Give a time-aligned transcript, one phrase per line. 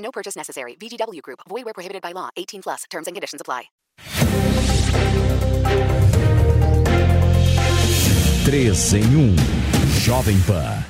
[0.00, 0.76] No purchase necessary.
[0.80, 1.40] VGW Group.
[1.48, 2.30] Void where prohibited by law.
[2.36, 2.84] 18 plus.
[2.90, 3.70] Terms and conditions apply.
[8.44, 9.36] 3 em 1.
[10.00, 10.84] Jovem Pan.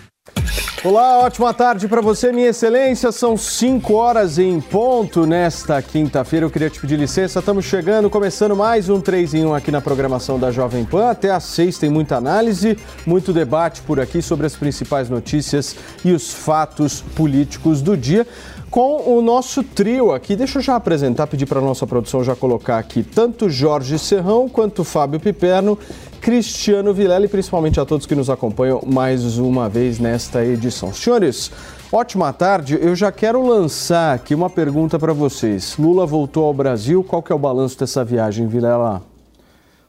[0.82, 3.12] Olá, ótima tarde para você, minha excelência.
[3.12, 6.46] São 5 horas em ponto nesta quinta-feira.
[6.46, 9.82] Eu queria te pedir licença, estamos chegando, começando mais um 3 em 1 aqui na
[9.82, 11.10] programação da Jovem Pan.
[11.10, 16.12] Até às 6 tem muita análise, muito debate por aqui sobre as principais notícias e
[16.12, 18.26] os fatos políticos do dia
[18.70, 20.36] com o nosso trio aqui.
[20.36, 24.48] Deixa eu já apresentar, pedir para a nossa produção já colocar aqui tanto Jorge Serrão
[24.48, 25.76] quanto Fábio Piperno,
[26.20, 30.94] Cristiano Vilela e principalmente a todos que nos acompanham mais uma vez nesta edição.
[30.94, 31.50] Senhores,
[31.90, 32.78] ótima tarde.
[32.80, 35.76] Eu já quero lançar aqui uma pergunta para vocês.
[35.76, 39.02] Lula voltou ao Brasil, qual que é o balanço dessa viagem, Vilela?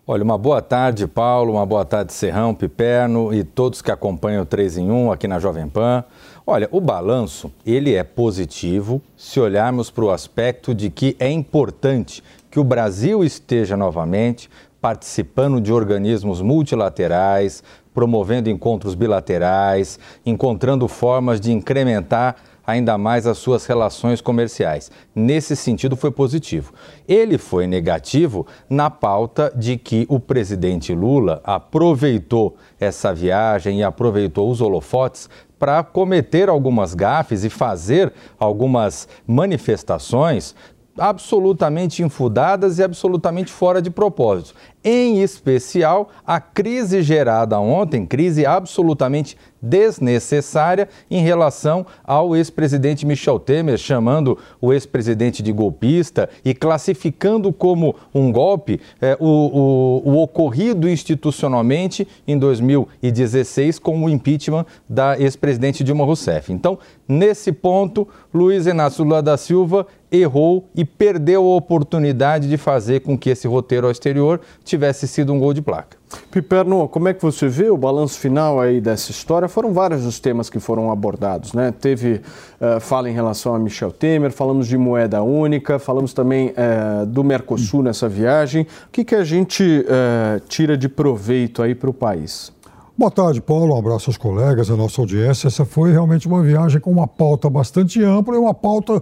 [0.07, 4.45] Olha, uma boa tarde, Paulo, uma boa tarde, Serrão, Piperno e todos que acompanham o
[4.45, 6.03] 3 em 1 aqui na Jovem Pan.
[6.45, 12.23] Olha, o balanço, ele é positivo se olharmos para o aspecto de que é importante
[12.49, 14.49] que o Brasil esteja novamente
[14.81, 23.65] participando de organismos multilaterais, promovendo encontros bilaterais, encontrando formas de incrementar ainda mais as suas
[23.65, 24.89] relações comerciais.
[25.13, 26.73] Nesse sentido, foi positivo.
[27.07, 34.49] Ele foi negativo na pauta de que o presidente Lula aproveitou essa viagem e aproveitou
[34.49, 35.29] os holofotes
[35.61, 40.55] para cometer algumas gafes e fazer algumas manifestações
[40.97, 49.37] absolutamente infundadas e absolutamente fora de propósito em especial a crise gerada ontem, crise absolutamente
[49.61, 57.95] desnecessária em relação ao ex-presidente Michel Temer, chamando o ex-presidente de golpista e classificando como
[58.13, 65.83] um golpe é, o, o, o, ocorrido institucionalmente em 2016 com o impeachment da ex-presidente
[65.83, 66.51] Dilma Rousseff.
[66.51, 72.99] Então, nesse ponto, Luiz Inácio Lula da Silva errou e perdeu a oportunidade de fazer
[72.99, 75.97] com que esse roteiro ao exterior tivesse sido um gol de placa.
[76.31, 79.47] Piperno, como é que você vê o balanço final aí dessa história?
[79.47, 81.71] Foram vários os temas que foram abordados, né?
[81.71, 82.21] Teve
[82.59, 87.23] uh, fala em relação a Michel Temer, falamos de moeda única, falamos também uh, do
[87.23, 88.63] Mercosul nessa viagem.
[88.87, 92.51] O que, que a gente uh, tira de proveito aí para o país?
[92.97, 93.75] Boa tarde, Paulo.
[93.75, 95.47] Um abraço aos colegas, à nossa audiência.
[95.47, 99.01] Essa foi realmente uma viagem com uma pauta bastante ampla e uma pauta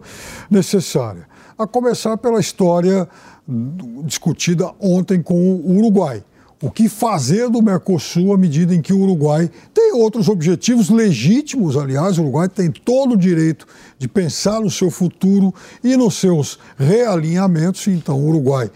[0.50, 1.28] necessária.
[1.58, 3.10] A começar pela história
[4.04, 6.24] discutida ontem com o Uruguai.
[6.62, 11.78] O que fazer do Mercosul à medida em que o Uruguai tem outros objetivos legítimos,
[11.78, 13.66] aliás, o Uruguai tem todo o direito
[13.98, 18.70] de pensar no seu futuro e nos seus realinhamentos, então o Uruguai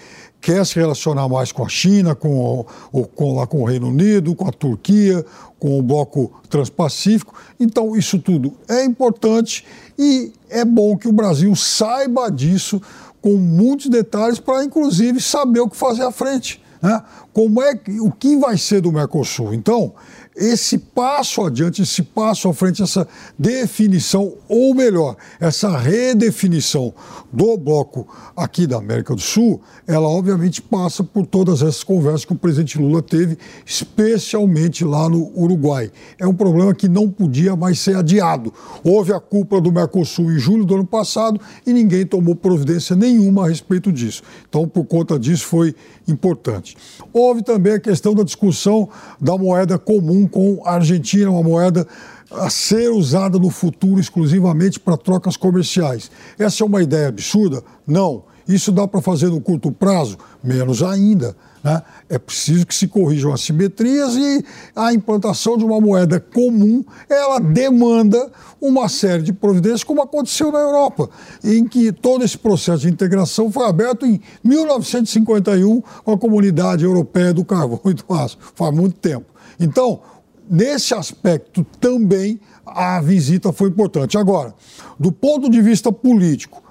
[0.43, 4.35] quer se relacionar mais com a China, com o, com, lá, com o Reino Unido,
[4.35, 5.25] com a Turquia,
[5.57, 7.33] com o bloco transpacífico.
[7.57, 9.65] Então, isso tudo é importante
[9.97, 12.81] e é bom que o Brasil saiba disso
[13.23, 16.61] com muitos detalhes para, inclusive, saber o que fazer à frente.
[16.81, 17.01] Né?
[17.31, 19.53] Como é o que vai ser do Mercosul?
[19.53, 19.93] Então,
[20.35, 23.07] esse passo adiante, esse passo à frente, essa
[23.37, 26.93] definição, ou melhor, essa redefinição
[27.31, 32.33] do bloco aqui da América do Sul, ela obviamente passa por todas essas conversas que
[32.33, 35.91] o presidente Lula teve, especialmente lá no Uruguai.
[36.19, 38.53] É um problema que não podia mais ser adiado.
[38.83, 43.45] Houve a culpa do Mercosul em julho do ano passado e ninguém tomou providência nenhuma
[43.45, 44.23] a respeito disso.
[44.49, 45.75] Então, por conta disso, foi
[46.07, 46.75] importante.
[47.11, 48.89] Houve também a questão da discussão
[49.19, 51.87] da moeda comum com a Argentina, uma moeda
[52.31, 56.09] a ser usada no futuro exclusivamente para trocas comerciais.
[56.37, 57.63] Essa é uma ideia absurda?
[57.85, 58.23] Não.
[58.47, 60.17] Isso dá para fazer no curto prazo?
[60.43, 61.35] Menos ainda.
[61.63, 61.81] Né?
[62.09, 64.43] É preciso que se corrijam as simetrias e
[64.75, 70.59] a implantação de uma moeda comum, ela demanda uma série de providências, como aconteceu na
[70.59, 71.09] Europa,
[71.41, 77.33] em que todo esse processo de integração foi aberto em 1951 com a Comunidade Europeia
[77.33, 79.25] do Carvão e do Aço, faz muito tempo.
[79.57, 80.01] Então,
[80.49, 84.17] nesse aspecto também a visita foi importante.
[84.17, 84.53] Agora,
[84.99, 86.63] do ponto de vista político,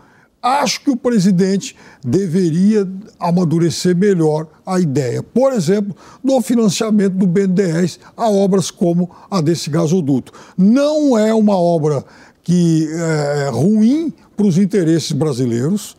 [0.42, 2.88] acho que o presidente deveria
[3.18, 9.70] amadurecer melhor a ideia, por exemplo, do financiamento do BNDES a obras como a desse
[9.70, 10.32] gasoduto.
[10.56, 12.04] Não é uma obra
[12.42, 15.96] que é ruim para os interesses brasileiros.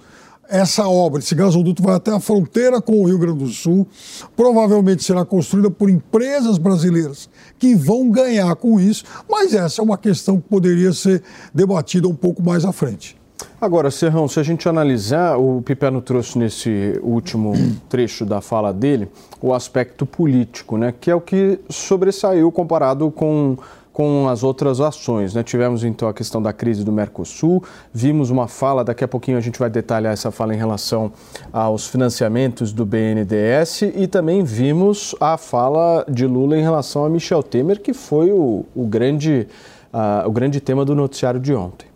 [0.53, 3.87] Essa obra, esse gasoduto vai até a fronteira com o Rio Grande do Sul.
[4.35, 7.27] Provavelmente será construída por empresas brasileiras
[7.57, 12.13] que vão ganhar com isso, mas essa é uma questão que poderia ser debatida um
[12.13, 13.17] pouco mais à frente.
[13.59, 17.53] Agora, Serrão, se a gente analisar, o Piperno trouxe nesse último
[17.89, 19.09] trecho da fala dele
[19.41, 23.57] o aspecto político, né, que é o que sobressaiu comparado com
[23.93, 25.35] com as outras ações.
[25.35, 25.43] Né?
[25.43, 27.63] Tivemos então a questão da crise do Mercosul,
[27.93, 31.11] vimos uma fala, daqui a pouquinho a gente vai detalhar essa fala em relação
[31.53, 37.43] aos financiamentos do BNDES e também vimos a fala de Lula em relação a Michel
[37.43, 39.47] Temer, que foi o, o grande,
[39.93, 41.87] uh, o grande tema do noticiário de ontem.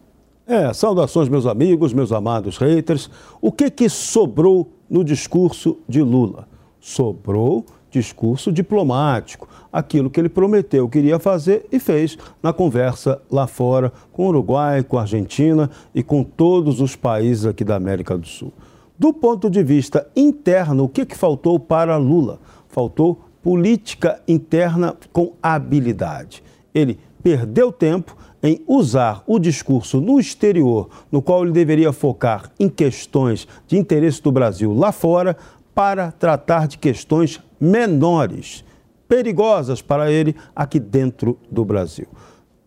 [0.45, 3.09] É, saudações meus amigos, meus amados haters.
[3.41, 6.47] O que que sobrou no discurso de Lula?
[6.79, 13.47] Sobrou discurso diplomático, aquilo que ele prometeu que iria fazer e fez na conversa lá
[13.47, 18.17] fora com o Uruguai, com a Argentina e com todos os países aqui da América
[18.17, 18.53] do Sul.
[18.97, 22.39] Do ponto de vista interno, o que, que faltou para Lula?
[22.67, 26.43] Faltou política interna com habilidade.
[26.73, 32.69] Ele perdeu tempo em usar o discurso no exterior, no qual ele deveria focar em
[32.69, 35.37] questões de interesse do Brasil lá fora,
[35.73, 38.63] para tratar de questões menores,
[39.07, 42.07] perigosas para ele aqui dentro do Brasil.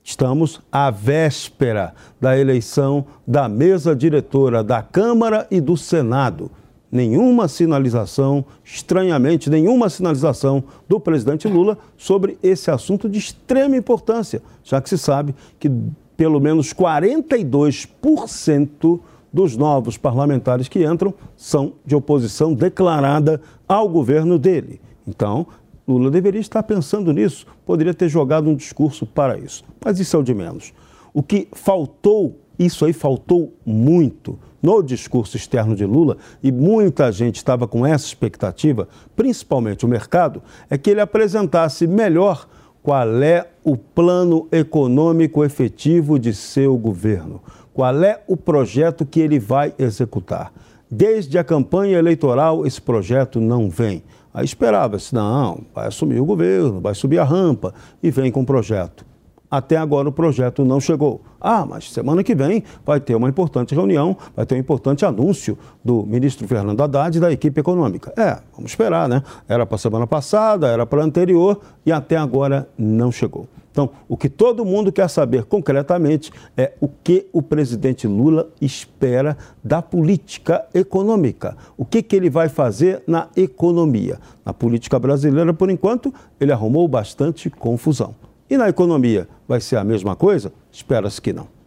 [0.02, 6.50] Estamos à véspera da eleição da mesa diretora da Câmara e do Senado.
[6.90, 14.81] Nenhuma sinalização, estranhamente, nenhuma sinalização do presidente Lula sobre esse assunto de extrema importância, já
[14.81, 15.70] que se sabe que
[16.16, 19.00] pelo menos 42%
[19.32, 24.81] dos novos parlamentares que entram são de oposição declarada ao governo dele.
[25.06, 25.47] Então,
[25.87, 29.65] Lula deveria estar pensando nisso, poderia ter jogado um discurso para isso.
[29.85, 30.73] Mas isso é o de menos.
[31.12, 37.37] O que faltou, isso aí faltou muito no discurso externo de Lula, e muita gente
[37.37, 38.87] estava com essa expectativa,
[39.17, 42.47] principalmente o mercado, é que ele apresentasse melhor
[42.83, 47.41] qual é o plano econômico efetivo de seu governo
[47.81, 50.53] qual é o projeto que ele vai executar.
[50.91, 54.03] Desde a campanha eleitoral, esse projeto não vem.
[54.35, 57.73] Aí esperava-se, não, vai assumir o governo, vai subir a rampa
[58.03, 59.06] e vem com o projeto.
[59.50, 61.23] Até agora o projeto não chegou.
[61.41, 65.56] Ah, mas semana que vem vai ter uma importante reunião, vai ter um importante anúncio
[65.83, 68.12] do ministro Fernando Haddad e da equipe econômica.
[68.15, 69.23] É, vamos esperar, né?
[69.49, 73.49] Era para semana passada, era para anterior e até agora não chegou.
[73.70, 79.37] Então, o que todo mundo quer saber concretamente é o que o presidente Lula espera
[79.62, 81.56] da política econômica.
[81.76, 84.19] O que, que ele vai fazer na economia.
[84.44, 88.14] Na política brasileira, por enquanto, ele arrumou bastante confusão.
[88.49, 90.52] E na economia, vai ser a mesma coisa?
[90.73, 91.60] Espera-se que não.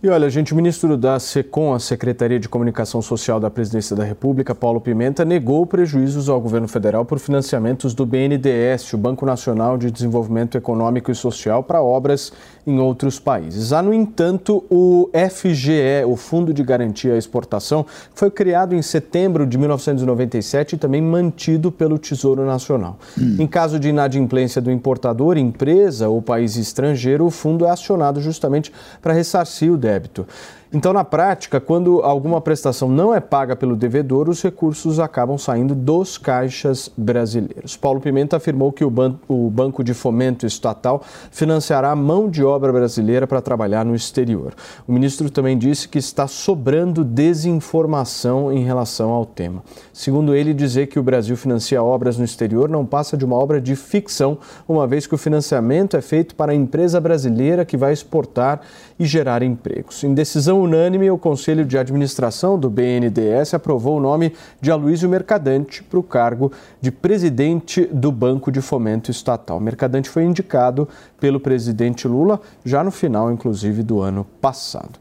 [0.00, 4.04] E olha, gente, o ministro da SECOM, a Secretaria de Comunicação Social da Presidência da
[4.04, 9.76] República, Paulo Pimenta, negou prejuízos ao governo federal por financiamentos do BNDES, o Banco Nacional
[9.76, 12.32] de Desenvolvimento Econômico e Social, para obras
[12.64, 13.72] em outros países.
[13.72, 17.84] Há, no entanto, o FGE, o Fundo de Garantia à Exportação,
[18.14, 23.00] foi criado em setembro de 1997 e também mantido pelo Tesouro Nacional.
[23.18, 23.34] Hum.
[23.40, 28.72] Em caso de inadimplência do importador, empresa ou país estrangeiro, o fundo é acionado justamente
[29.02, 30.26] para ressarcir o débito.
[30.70, 35.74] Então, na prática, quando alguma prestação não é paga pelo devedor, os recursos acabam saindo
[35.74, 37.74] dos caixas brasileiros.
[37.74, 42.44] Paulo Pimenta afirmou que o, ban o Banco de Fomento Estatal financiará a mão de
[42.44, 44.52] obra brasileira para trabalhar no exterior.
[44.86, 49.64] O ministro também disse que está sobrando desinformação em relação ao tema.
[49.90, 53.58] Segundo ele, dizer que o Brasil financia obras no exterior não passa de uma obra
[53.58, 54.36] de ficção,
[54.68, 58.60] uma vez que o financiamento é feito para a empresa brasileira que vai exportar
[58.98, 60.04] e gerar empregos.
[60.04, 65.82] Em decisão unânime, o Conselho de Administração do BNDES aprovou o nome de Aloysio Mercadante
[65.82, 69.60] para o cargo de presidente do Banco de Fomento Estatal.
[69.60, 70.88] Mercadante foi indicado
[71.20, 74.98] pelo presidente Lula já no final, inclusive, do ano passado.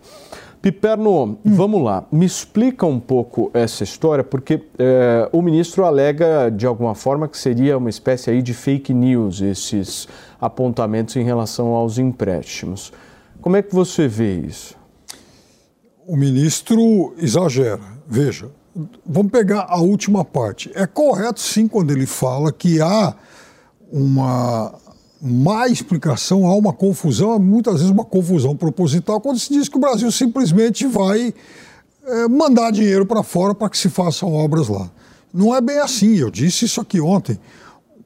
[0.62, 6.66] Piperno, vamos lá, me explica um pouco essa história, porque é, o ministro alega de
[6.66, 10.08] alguma forma que seria uma espécie aí de fake news esses
[10.42, 12.92] apontamentos em relação aos empréstimos.
[13.40, 14.76] Como é que você vê isso?
[16.08, 17.82] O ministro exagera.
[18.08, 18.50] Veja,
[19.06, 20.72] vamos pegar a última parte.
[20.74, 23.14] É correto, sim, quando ele fala que há
[23.92, 24.74] uma
[25.22, 29.82] má explicação, há uma confusão, muitas vezes uma confusão proposital, quando se diz que o
[29.82, 31.34] Brasil simplesmente vai
[32.06, 34.90] é, mandar dinheiro para fora para que se façam obras lá.
[35.34, 37.38] Não é bem assim, eu disse isso aqui ontem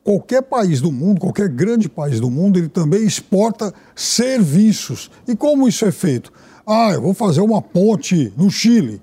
[0.04, 5.12] qualquer país do mundo, qualquer grande país do mundo, ele também exporta serviços.
[5.28, 6.32] E como isso é feito?
[6.74, 9.02] Ah, eu vou fazer uma ponte no Chile.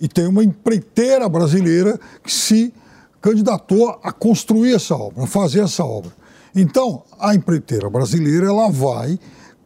[0.00, 2.72] E tem uma empreiteira brasileira que se
[3.20, 6.10] candidatou a construir essa obra, a fazer essa obra.
[6.56, 9.18] Então, a empreiteira brasileira, ela vai,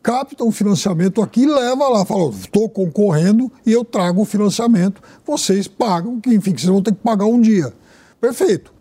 [0.03, 5.69] capta um financiamento aqui leva lá, fala, estou concorrendo e eu trago o financiamento, vocês
[5.69, 7.73] pagam, que enfim, vocês vão ter que pagar um dia.
[8.21, 8.75] Perfeito.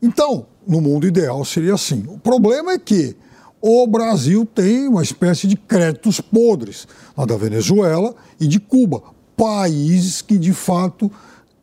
[0.00, 2.02] Então, no mundo ideal seria assim.
[2.08, 3.14] O problema é que
[3.68, 9.02] o Brasil tem uma espécie de créditos podres, da Venezuela e de Cuba,
[9.36, 11.10] países que de fato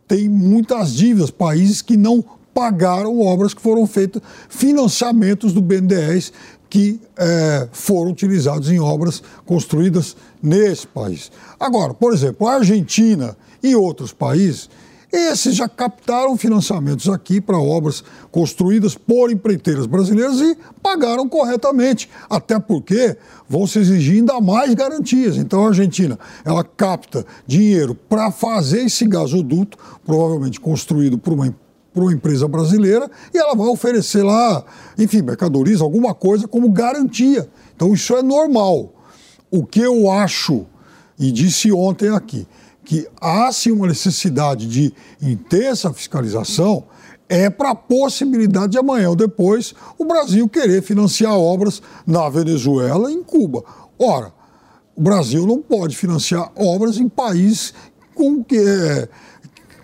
[0.06, 2.22] têm muitas dívidas, países que não
[2.54, 6.34] pagaram obras que foram feitas, financiamentos do BNDES
[6.70, 11.32] que é, foram utilizados em obras construídas nesse país.
[11.58, 14.70] Agora, por exemplo, a Argentina e outros países
[15.14, 22.60] esses já captaram financiamentos aqui para obras construídas por empreiteiras brasileiras e pagaram corretamente, até
[22.60, 23.16] porque
[23.48, 25.38] vão se exigir ainda mais garantias.
[25.38, 31.54] Então a Argentina, ela capta dinheiro para fazer esse gasoduto, provavelmente construído por uma
[31.94, 34.66] para uma empresa brasileira e ela vai oferecer lá,
[34.98, 37.48] enfim, mercadorias, alguma coisa como garantia.
[37.76, 38.92] Então isso é normal.
[39.52, 40.66] O que eu acho,
[41.20, 42.48] e disse ontem aqui,
[42.84, 46.86] que há sim uma necessidade de intensa fiscalização
[47.30, 53.10] é para a possibilidade de amanhã ou depois o Brasil querer financiar obras na Venezuela
[53.12, 53.64] e em Cuba.
[53.98, 54.34] Ora,
[54.96, 57.74] o Brasil não pode financiar obras em países
[58.14, 58.62] com que,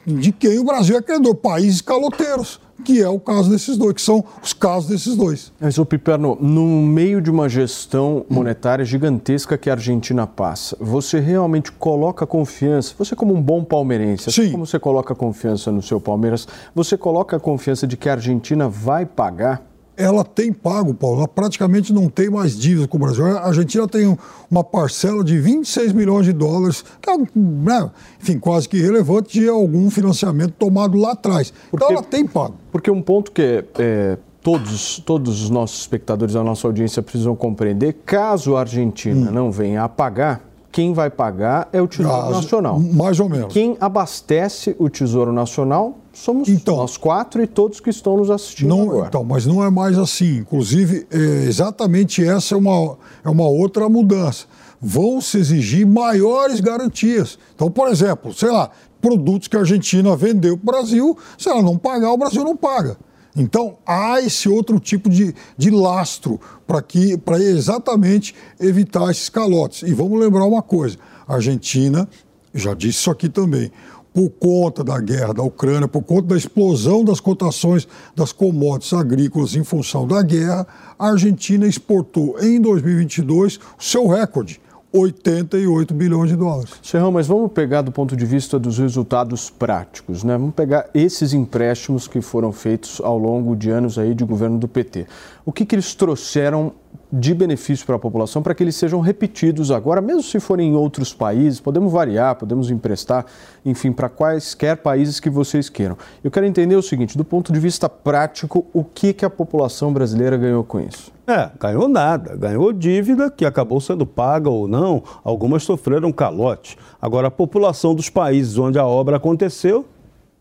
[0.06, 4.02] de quem o Brasil é credor, países caloteiros que é o caso desses dois, que
[4.02, 5.52] são os casos desses dois.
[5.60, 11.20] Mas, o Piperno, no meio de uma gestão monetária gigantesca que a Argentina passa, você
[11.20, 16.00] realmente coloca confiança, você como um bom palmeirense, assim como você coloca confiança no seu
[16.00, 19.69] Palmeiras, você coloca a confiança de que a Argentina vai pagar
[20.00, 21.18] ela tem pago, Paulo.
[21.18, 23.26] Ela praticamente não tem mais dívida com o Brasil.
[23.26, 24.18] A Argentina tem
[24.50, 27.92] uma parcela de 26 milhões de dólares, que é, né,
[28.22, 31.52] enfim, quase que irrelevante de algum financiamento tomado lá atrás.
[31.52, 32.56] Então, porque, então ela tem pago.
[32.72, 37.98] Porque um ponto que é, todos, todos os nossos espectadores, a nossa audiência precisam compreender,
[38.06, 39.34] caso a Argentina hum.
[39.34, 42.80] não venha a pagar, quem vai pagar é o Tesouro Nacional.
[42.80, 43.52] Mais ou menos.
[43.52, 48.70] Quem abastece o Tesouro Nacional somos então, nós quatro e todos que estão nos assistindo
[48.70, 49.08] não, agora.
[49.08, 50.38] Então, mas não é mais assim.
[50.38, 54.46] Inclusive, é, exatamente essa é uma, é uma outra mudança.
[54.82, 57.38] Vão se exigir maiores garantias.
[57.56, 58.70] Então, por exemplo, sei lá,
[59.02, 62.56] produtos que a Argentina vendeu para o Brasil, se ela não pagar, o Brasil não
[62.56, 62.98] paga.
[63.40, 69.82] Então, há esse outro tipo de, de lastro para exatamente evitar esses calotes.
[69.84, 72.08] E vamos lembrar uma coisa: a Argentina,
[72.54, 73.72] já disse isso aqui também,
[74.14, 79.56] por conta da guerra da Ucrânia, por conta da explosão das cotações das commodities agrícolas
[79.56, 80.68] em função da guerra,
[80.98, 84.60] a Argentina exportou em 2022 o seu recorde
[84.92, 86.72] 88 bilhões de dólares.
[86.82, 90.38] Serrão, mas vamos pegar do ponto de vista dos resultados práticos, né?
[90.38, 94.68] Vamos pegar esses empréstimos que foram feitos ao longo de anos aí de governo do
[94.68, 95.06] PT.
[95.46, 96.74] O que, que eles trouxeram
[97.12, 100.76] de benefício para a população para que eles sejam repetidos agora, mesmo se forem em
[100.76, 103.26] outros países, podemos variar, podemos emprestar,
[103.66, 105.98] enfim, para quaisquer países que vocês queiram.
[106.24, 109.92] Eu quero entender o seguinte, do ponto de vista prático, o que, que a população
[109.92, 111.12] brasileira ganhou com isso?
[111.30, 112.36] É, ganhou nada.
[112.36, 115.04] Ganhou dívida que acabou sendo paga ou não.
[115.24, 116.76] Algumas sofreram calote.
[117.00, 119.86] Agora, a população dos países onde a obra aconteceu,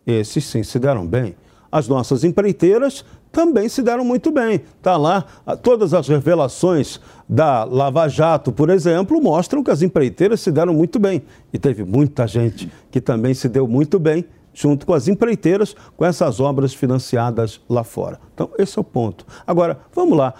[0.07, 1.37] esses sim se deram bem.
[1.71, 4.63] As nossas empreiteiras também se deram muito bem.
[4.79, 5.25] Está lá,
[5.63, 10.99] todas as revelações da Lava Jato, por exemplo, mostram que as empreiteiras se deram muito
[10.99, 11.23] bem.
[11.53, 14.25] E teve muita gente que também se deu muito bem
[14.59, 18.19] junto com as empreiteiras, com essas obras financiadas lá fora.
[18.35, 19.25] Então, esse é o ponto.
[19.47, 20.35] Agora, vamos lá.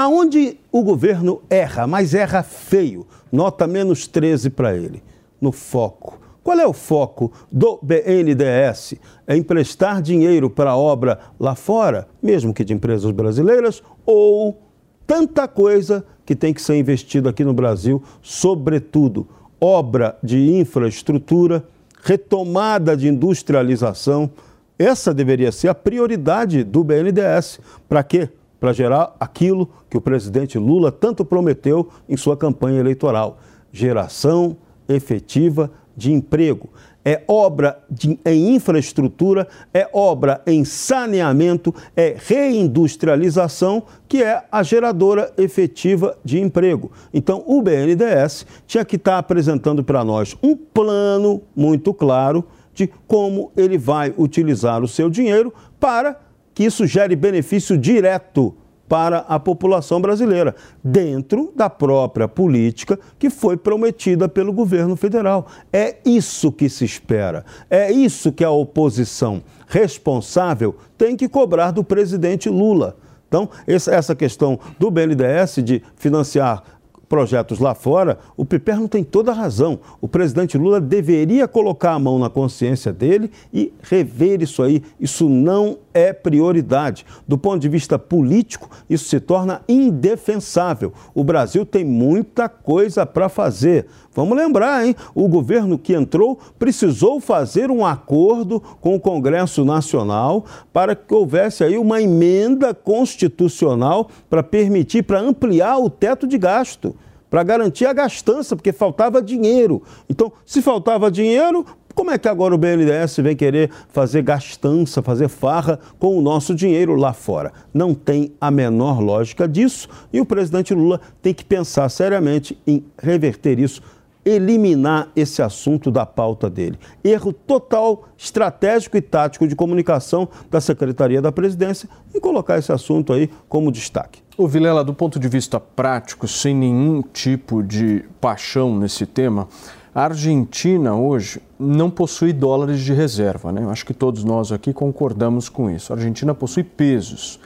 [0.00, 5.00] aonde o governo erra, mas erra feio, nota menos 13 para ele?
[5.40, 6.21] No foco.
[6.42, 8.94] Qual é o foco do BNDES?
[9.26, 14.60] É emprestar dinheiro para obra lá fora, mesmo que de empresas brasileiras, ou
[15.06, 19.28] tanta coisa que tem que ser investido aqui no Brasil, sobretudo
[19.60, 21.64] obra de infraestrutura,
[22.02, 24.28] retomada de industrialização.
[24.76, 27.60] Essa deveria ser a prioridade do BNDES.
[27.88, 28.28] Para quê?
[28.58, 33.38] Para gerar aquilo que o presidente Lula tanto prometeu em sua campanha eleitoral:
[33.72, 34.56] geração
[34.88, 36.70] efetiva de emprego,
[37.04, 45.32] é obra de, em infraestrutura, é obra em saneamento, é reindustrialização, que é a geradora
[45.36, 46.92] efetiva de emprego.
[47.12, 52.44] Então, o BNDES tinha que estar apresentando para nós um plano muito claro
[52.74, 56.18] de como ele vai utilizar o seu dinheiro para
[56.54, 58.54] que isso gere benefício direto
[58.92, 65.46] para a população brasileira, dentro da própria política que foi prometida pelo governo federal.
[65.72, 71.82] É isso que se espera, é isso que a oposição responsável tem que cobrar do
[71.82, 72.98] presidente Lula.
[73.28, 76.62] Então, essa questão do BNDES de financiar
[77.12, 79.78] projetos lá fora, o Piperno tem toda a razão.
[80.00, 84.82] O presidente Lula deveria colocar a mão na consciência dele e rever isso aí.
[84.98, 87.04] Isso não é prioridade.
[87.28, 90.94] Do ponto de vista político, isso se torna indefensável.
[91.14, 93.88] O Brasil tem muita coisa para fazer.
[94.14, 94.94] Vamos lembrar, hein?
[95.14, 101.64] O governo que entrou precisou fazer um acordo com o Congresso Nacional para que houvesse
[101.64, 106.94] aí uma emenda constitucional para permitir, para ampliar o teto de gasto
[107.30, 109.82] para garantir a gastança, porque faltava dinheiro.
[110.06, 111.64] Então, se faltava dinheiro,
[111.94, 116.54] como é que agora o BNDES vem querer fazer gastança, fazer farra com o nosso
[116.54, 117.50] dinheiro lá fora?
[117.72, 122.84] Não tem a menor lógica disso e o presidente Lula tem que pensar seriamente em
[122.98, 123.80] reverter isso
[124.24, 126.78] eliminar esse assunto da pauta dele.
[127.02, 133.12] Erro total estratégico e tático de comunicação da Secretaria da Presidência e colocar esse assunto
[133.12, 134.22] aí como destaque.
[134.36, 139.48] O Vilela, do ponto de vista prático, sem nenhum tipo de paixão nesse tema,
[139.94, 143.66] a Argentina hoje não possui dólares de reserva, né?
[143.70, 145.92] Acho que todos nós aqui concordamos com isso.
[145.92, 147.38] A Argentina possui pesos.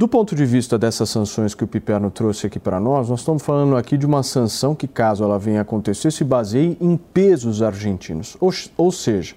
[0.00, 3.42] Do ponto de vista dessas sanções que o Piperno trouxe aqui para nós, nós estamos
[3.42, 7.60] falando aqui de uma sanção que, caso ela venha a acontecer, se baseie em pesos
[7.60, 8.34] argentinos.
[8.40, 9.34] Ou, ou seja,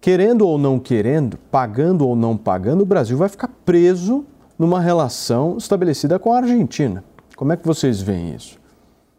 [0.00, 4.24] querendo ou não querendo, pagando ou não pagando, o Brasil vai ficar preso
[4.58, 7.04] numa relação estabelecida com a Argentina.
[7.36, 8.58] Como é que vocês veem isso?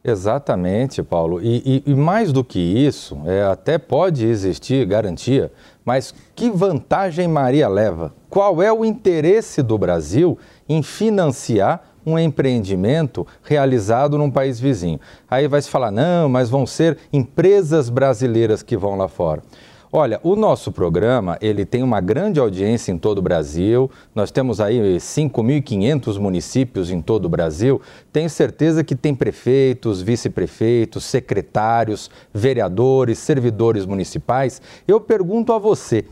[0.03, 1.39] Exatamente, Paulo.
[1.39, 5.51] E, e, e, mais do que isso, é, até pode existir garantia,
[5.85, 8.11] mas que vantagem Maria leva?
[8.29, 14.99] Qual é o interesse do Brasil em financiar um empreendimento realizado num país vizinho.
[15.29, 19.43] Aí vai se falar, não, mas vão ser empresas brasileiras que vão lá fora.
[19.91, 23.89] Olha, o nosso programa, ele tem uma grande audiência em todo o Brasil.
[24.13, 27.81] Nós temos aí 5.500 municípios em todo o Brasil.
[28.13, 34.61] Tenho certeza que tem prefeitos, vice-prefeitos, secretários, vereadores, servidores municipais.
[34.87, 36.05] Eu pergunto a você,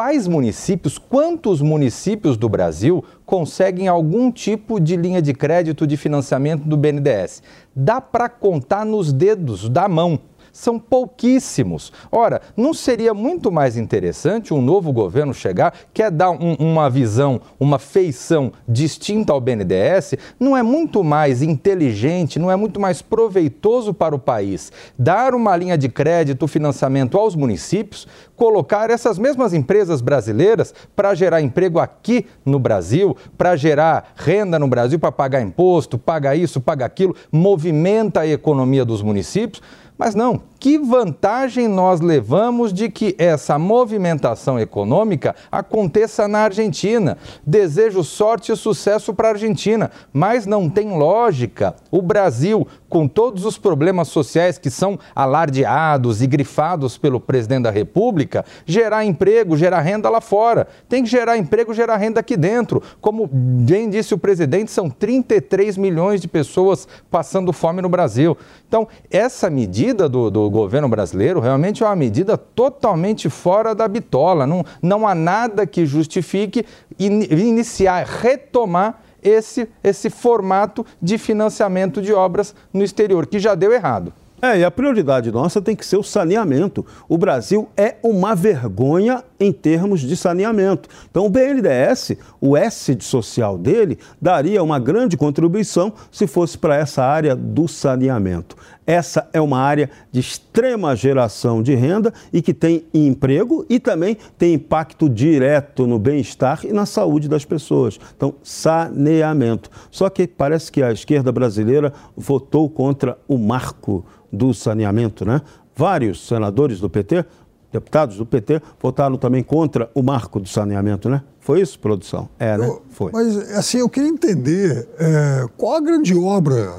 [0.00, 6.64] quais municípios, quantos municípios do Brasil conseguem algum tipo de linha de crédito de financiamento
[6.64, 7.42] do BNDES?
[7.76, 10.18] Dá para contar nos dedos da mão
[10.52, 11.92] são pouquíssimos.
[12.10, 17.40] Ora, não seria muito mais interessante um novo governo chegar, quer dar um, uma visão,
[17.58, 20.14] uma feição distinta ao BNDES?
[20.38, 25.56] Não é muito mais inteligente, não é muito mais proveitoso para o país dar uma
[25.56, 32.26] linha de crédito, financiamento aos municípios, colocar essas mesmas empresas brasileiras para gerar emprego aqui
[32.44, 38.20] no Brasil, para gerar renda no Brasil, para pagar imposto, paga isso, paga aquilo, movimenta
[38.20, 39.62] a economia dos municípios?
[40.00, 47.16] Mas não, que vantagem nós levamos de que essa movimentação econômica aconteça na Argentina?
[47.46, 53.46] Desejo sorte e sucesso para a Argentina, mas não tem lógica o Brasil, com todos
[53.46, 59.80] os problemas sociais que são alardeados e grifados pelo presidente da República, gerar emprego, gerar
[59.80, 60.66] renda lá fora.
[60.88, 62.82] Tem que gerar emprego, gerar renda aqui dentro.
[63.00, 68.36] Como bem disse o presidente, são 33 milhões de pessoas passando fome no Brasil.
[68.68, 74.46] Então, essa medida do, do governo brasileiro realmente é uma medida totalmente fora da bitola.
[74.46, 76.64] Não, não há nada que justifique
[76.98, 83.72] in, iniciar, retomar esse, esse formato de financiamento de obras no exterior, que já deu
[83.72, 84.12] errado.
[84.42, 86.84] É, e a prioridade nossa tem que ser o saneamento.
[87.06, 90.88] O Brasil é uma vergonha em termos de saneamento.
[91.10, 96.74] Então, o BNDES, o S de social dele, daria uma grande contribuição se fosse para
[96.74, 98.56] essa área do saneamento.
[98.90, 104.16] Essa é uma área de extrema geração de renda e que tem emprego e também
[104.36, 108.00] tem impacto direto no bem-estar e na saúde das pessoas.
[108.16, 109.70] Então, saneamento.
[109.92, 115.40] Só que parece que a esquerda brasileira votou contra o marco do saneamento, né?
[115.76, 117.24] Vários senadores do PT,
[117.70, 121.22] deputados do PT, votaram também contra o marco do saneamento, né?
[121.50, 122.28] Foi isso, produção?
[122.38, 122.78] É, né?
[122.90, 123.10] Foi.
[123.12, 126.76] Mas, assim, eu queria entender é, qual a grande obra,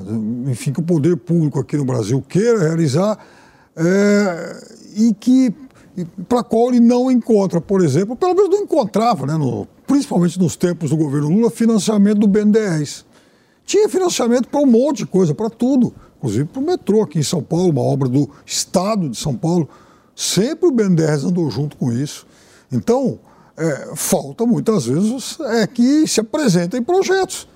[0.48, 3.18] enfim, que o poder público aqui no Brasil queira realizar
[3.76, 4.64] é,
[4.96, 5.54] e que
[6.30, 10.40] para a qual ele não encontra, por exemplo, pelo menos não encontrava, né, no, principalmente
[10.40, 13.06] nos tempos do governo Lula, financiamento do BNDES.
[13.66, 17.24] Tinha financiamento para um monte de coisa, para tudo inclusive para o metrô aqui em
[17.24, 19.68] São Paulo, uma obra do Estado de São Paulo.
[20.16, 22.28] Sempre o BNDES andou junto com isso.
[22.72, 23.20] Então,
[23.58, 27.48] é, falta muitas vezes é que se apresentem projetos.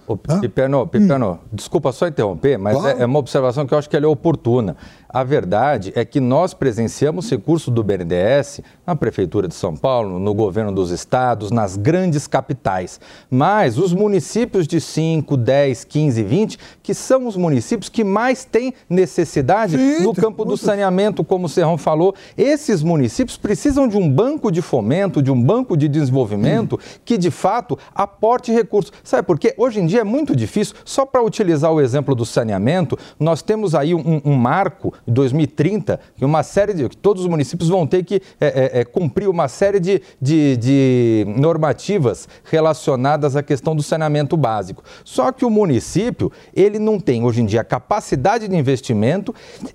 [0.41, 1.47] Piperno, Piperno hum.
[1.51, 2.99] desculpa só interromper, mas claro.
[2.99, 4.77] é, é, uma observação que eu acho que ela é oportuna.
[5.09, 10.33] A verdade é que nós presenciamos recurso do BNDES na Prefeitura de São Paulo, no
[10.33, 12.99] governo dos estados, nas grandes capitais.
[13.29, 18.73] Mas os municípios de 5, 10, 15, 20, que são os municípios que mais têm
[18.89, 24.09] necessidade Sim, no campo do saneamento, como o Serrão falou, esses municípios precisam de um
[24.09, 26.99] banco de fomento, de um banco de desenvolvimento hum.
[27.05, 28.91] que, de fato, aporte recursos.
[29.01, 29.55] Sabe por quê?
[29.57, 30.75] Hoje em dia é muito difícil.
[30.83, 36.25] Só para utilizar o exemplo do saneamento, nós temos aí um, um marco 2030, que
[36.25, 36.89] uma série de.
[36.89, 40.57] que todos os municípios vão ter que é, é, é, cumprir uma série de, de,
[40.57, 44.83] de normativas relacionadas à questão do saneamento básico.
[45.03, 49.33] Só que o município, ele não tem hoje em dia capacidade de investimento,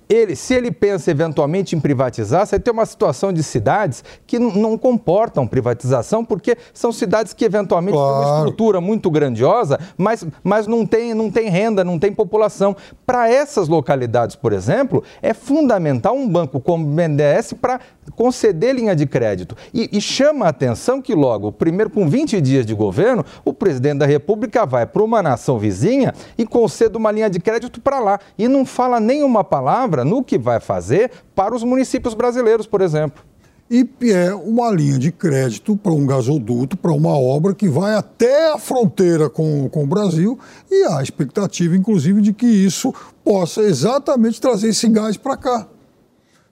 [0.09, 4.77] ele, se ele pensa eventualmente em privatizar, você tem uma situação de cidades que não
[4.77, 8.13] comportam privatização, porque são cidades que eventualmente claro.
[8.13, 10.10] têm uma estrutura muito grandiosa, mas,
[10.43, 12.75] mas não, tem, não tem renda, não tem população.
[13.05, 17.79] Para essas localidades, por exemplo, é fundamental um banco como o BNDES para
[18.15, 19.55] conceder linha de crédito.
[19.73, 23.99] E, e, chama a atenção que logo, primeiro com 20 dias de governo, o presidente
[23.99, 28.19] da República vai para uma nação vizinha e concede uma linha de crédito para lá.
[28.37, 33.30] E não fala nenhuma palavra no que vai fazer para os municípios brasileiros, por exemplo
[33.71, 38.51] e é uma linha de crédito para um gasoduto, para uma obra que vai até
[38.51, 40.37] a fronteira com, com o Brasil
[40.69, 45.67] e há expectativa, inclusive, de que isso possa exatamente trazer esse gás para cá.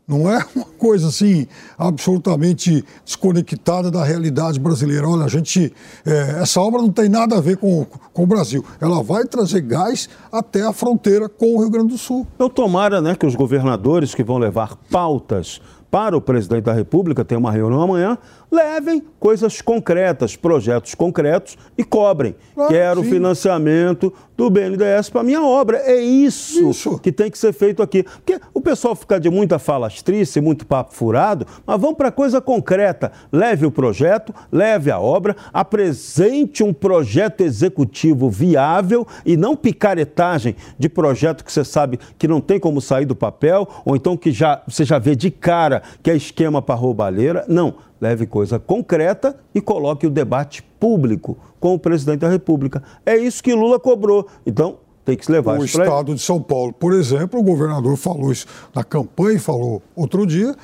[0.07, 1.45] Não é uma coisa assim
[1.77, 5.07] absolutamente desconectada da realidade brasileira.
[5.07, 5.73] Olha, a gente,
[6.05, 8.65] é, essa obra não tem nada a ver com, com o Brasil.
[8.79, 12.25] Ela vai trazer gás até a fronteira com o Rio Grande do Sul.
[12.39, 17.25] Eu tomara, né, que os governadores que vão levar pautas para o presidente da República,
[17.25, 18.17] tem uma reunião amanhã,
[18.51, 22.35] levem coisas concretas, projetos concretos e cobrem.
[22.53, 23.09] Claro, Quero sim.
[23.09, 25.79] financiamento do BNDES para minha obra.
[25.79, 28.03] É isso, isso, que tem que ser feito aqui.
[28.03, 33.11] Porque o pessoal fica de muita falastrice, muito papo furado, mas vamos para coisa concreta.
[33.33, 40.87] Leve o projeto, leve a obra, apresente um projeto executivo viável e não picaretagem de
[40.87, 44.63] projeto que você sabe que não tem como sair do papel, ou então que já,
[44.65, 47.43] você já vê de cara que é esquema para roubalheira.
[47.49, 52.81] Não leve coisa concreta e coloque o debate público com o presidente da República.
[53.05, 54.27] É isso que Lula cobrou.
[54.45, 57.43] Então, tem que se levar o isso O Estado de São Paulo, por exemplo, o
[57.43, 60.55] governador falou isso na campanha falou outro dia,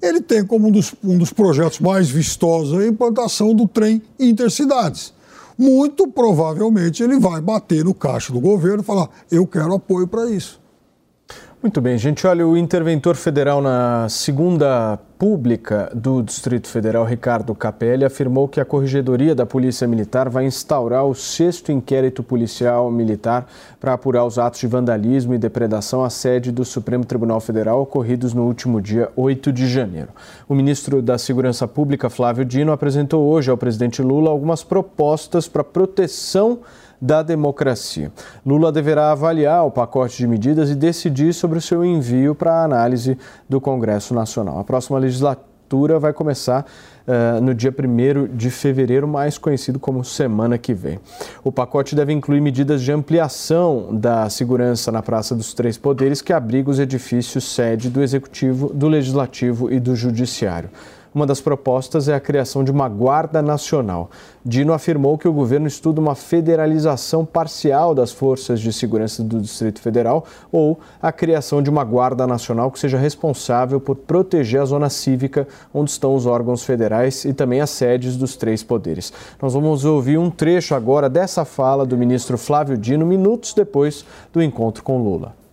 [0.00, 5.12] ele tem como um dos, um dos projetos mais vistosos a implantação do trem intercidades.
[5.56, 10.30] Muito provavelmente ele vai bater no caixa do governo e falar: eu quero apoio para
[10.30, 10.57] isso.
[11.60, 12.24] Muito bem, gente.
[12.24, 18.64] Olha, o interventor federal na segunda pública do Distrito Federal, Ricardo Capelli, afirmou que a
[18.64, 23.48] Corregedoria da Polícia Militar vai instaurar o sexto inquérito policial militar
[23.80, 28.32] para apurar os atos de vandalismo e depredação à sede do Supremo Tribunal Federal ocorridos
[28.32, 30.10] no último dia 8 de janeiro.
[30.48, 35.64] O ministro da Segurança Pública, Flávio Dino, apresentou hoje ao presidente Lula algumas propostas para
[35.64, 36.60] proteção
[37.00, 38.12] da democracia.
[38.44, 43.16] Lula deverá avaliar o pacote de medidas e decidir sobre o seu envio para análise
[43.48, 44.58] do Congresso Nacional.
[44.58, 46.64] A próxima legislatura vai começar
[47.06, 50.98] uh, no dia 1 de fevereiro, mais conhecido como semana que vem.
[51.44, 56.32] O pacote deve incluir medidas de ampliação da segurança na Praça dos Três Poderes, que
[56.32, 60.70] abriga os edifícios sede do Executivo, do Legislativo e do Judiciário.
[61.14, 64.10] Uma das propostas é a criação de uma Guarda Nacional.
[64.44, 69.80] Dino afirmou que o governo estuda uma federalização parcial das forças de segurança do Distrito
[69.80, 74.90] Federal ou a criação de uma Guarda Nacional que seja responsável por proteger a zona
[74.90, 79.12] cívica onde estão os órgãos federais e também as sedes dos três poderes.
[79.40, 84.42] Nós vamos ouvir um trecho agora dessa fala do ministro Flávio Dino minutos depois do
[84.42, 85.47] encontro com Lula.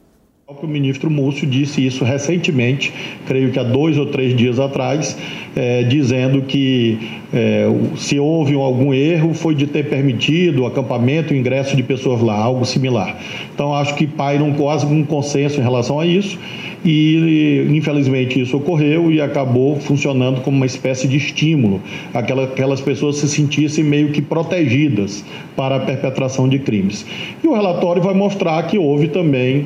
[0.48, 2.94] O ministro Múcio disse isso recentemente,
[3.26, 5.18] creio que há dois ou três dias atrás,
[5.56, 7.00] é, dizendo que
[7.34, 12.22] é, se houve algum erro foi de ter permitido o acampamento o ingresso de pessoas
[12.22, 13.20] lá, algo similar.
[13.56, 16.38] Então acho que paira um, quase um consenso em relação a isso
[16.86, 21.82] e infelizmente isso ocorreu e acabou funcionando como uma espécie de estímulo,
[22.14, 27.04] aquelas pessoas se sentissem meio que protegidas para a perpetração de crimes.
[27.44, 29.66] E o relatório vai mostrar que houve também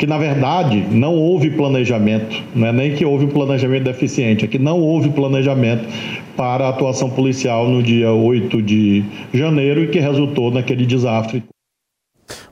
[0.00, 4.58] que na verdade não houve planejamento, não é nem que houve planejamento deficiente, é que
[4.58, 5.86] não houve planejamento
[6.38, 11.42] para a atuação policial no dia 8 de janeiro e que resultou naquele desastre.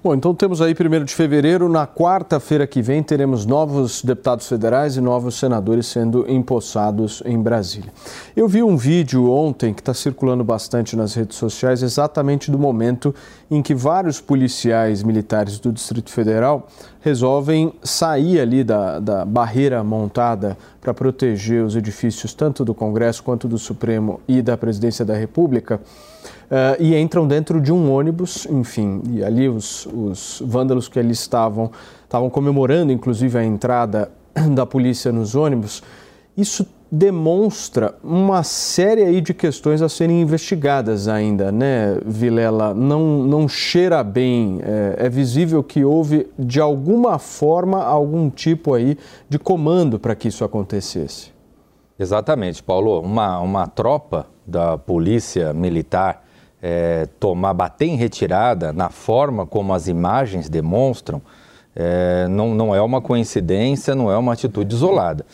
[0.00, 4.96] Bom, então temos aí 1 de fevereiro, na quarta-feira que vem, teremos novos deputados federais
[4.96, 7.92] e novos senadores sendo empossados em Brasília.
[8.36, 13.12] Eu vi um vídeo ontem que está circulando bastante nas redes sociais, exatamente do momento
[13.50, 16.68] em que vários policiais militares do Distrito Federal
[17.00, 23.48] resolvem sair ali da, da barreira montada para proteger os edifícios tanto do Congresso quanto
[23.48, 25.80] do Supremo e da Presidência da República
[26.50, 31.12] uh, e entram dentro de um ônibus, enfim, e ali os, os vândalos que ali
[31.12, 31.70] estavam,
[32.04, 34.10] estavam comemorando inclusive a entrada
[34.54, 35.82] da polícia nos ônibus.
[36.36, 42.72] Isso demonstra uma série aí de questões a serem investigadas ainda, né, Vilela?
[42.72, 44.60] Não, não cheira bem.
[44.62, 48.96] É, é visível que houve, de alguma forma, algum tipo aí
[49.28, 51.30] de comando para que isso acontecesse.
[51.98, 53.00] Exatamente, Paulo.
[53.00, 56.24] Uma, uma tropa da polícia militar
[56.62, 61.22] é, tomar, bater em retirada na forma como as imagens demonstram,
[61.74, 65.24] é, não, não é uma coincidência, não é uma atitude isolada.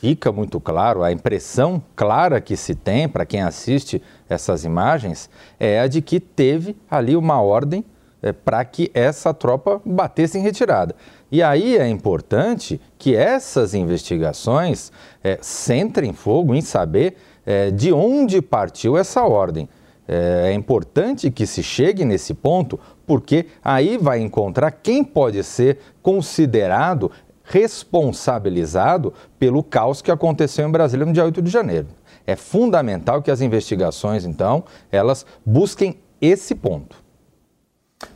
[0.00, 5.80] Fica muito claro, a impressão clara que se tem para quem assiste essas imagens é
[5.80, 7.84] a de que teve ali uma ordem
[8.22, 10.94] é, para que essa tropa batesse em retirada.
[11.30, 14.90] E aí é importante que essas investigações
[15.22, 19.68] é, centrem fogo em saber é, de onde partiu essa ordem.
[20.12, 25.78] É, é importante que se chegue nesse ponto, porque aí vai encontrar quem pode ser
[26.02, 27.12] considerado
[27.44, 31.86] responsabilizado pelo caos que aconteceu em Brasília no dia 8 de janeiro.
[32.26, 36.96] É fundamental que as investigações, então, elas busquem esse ponto.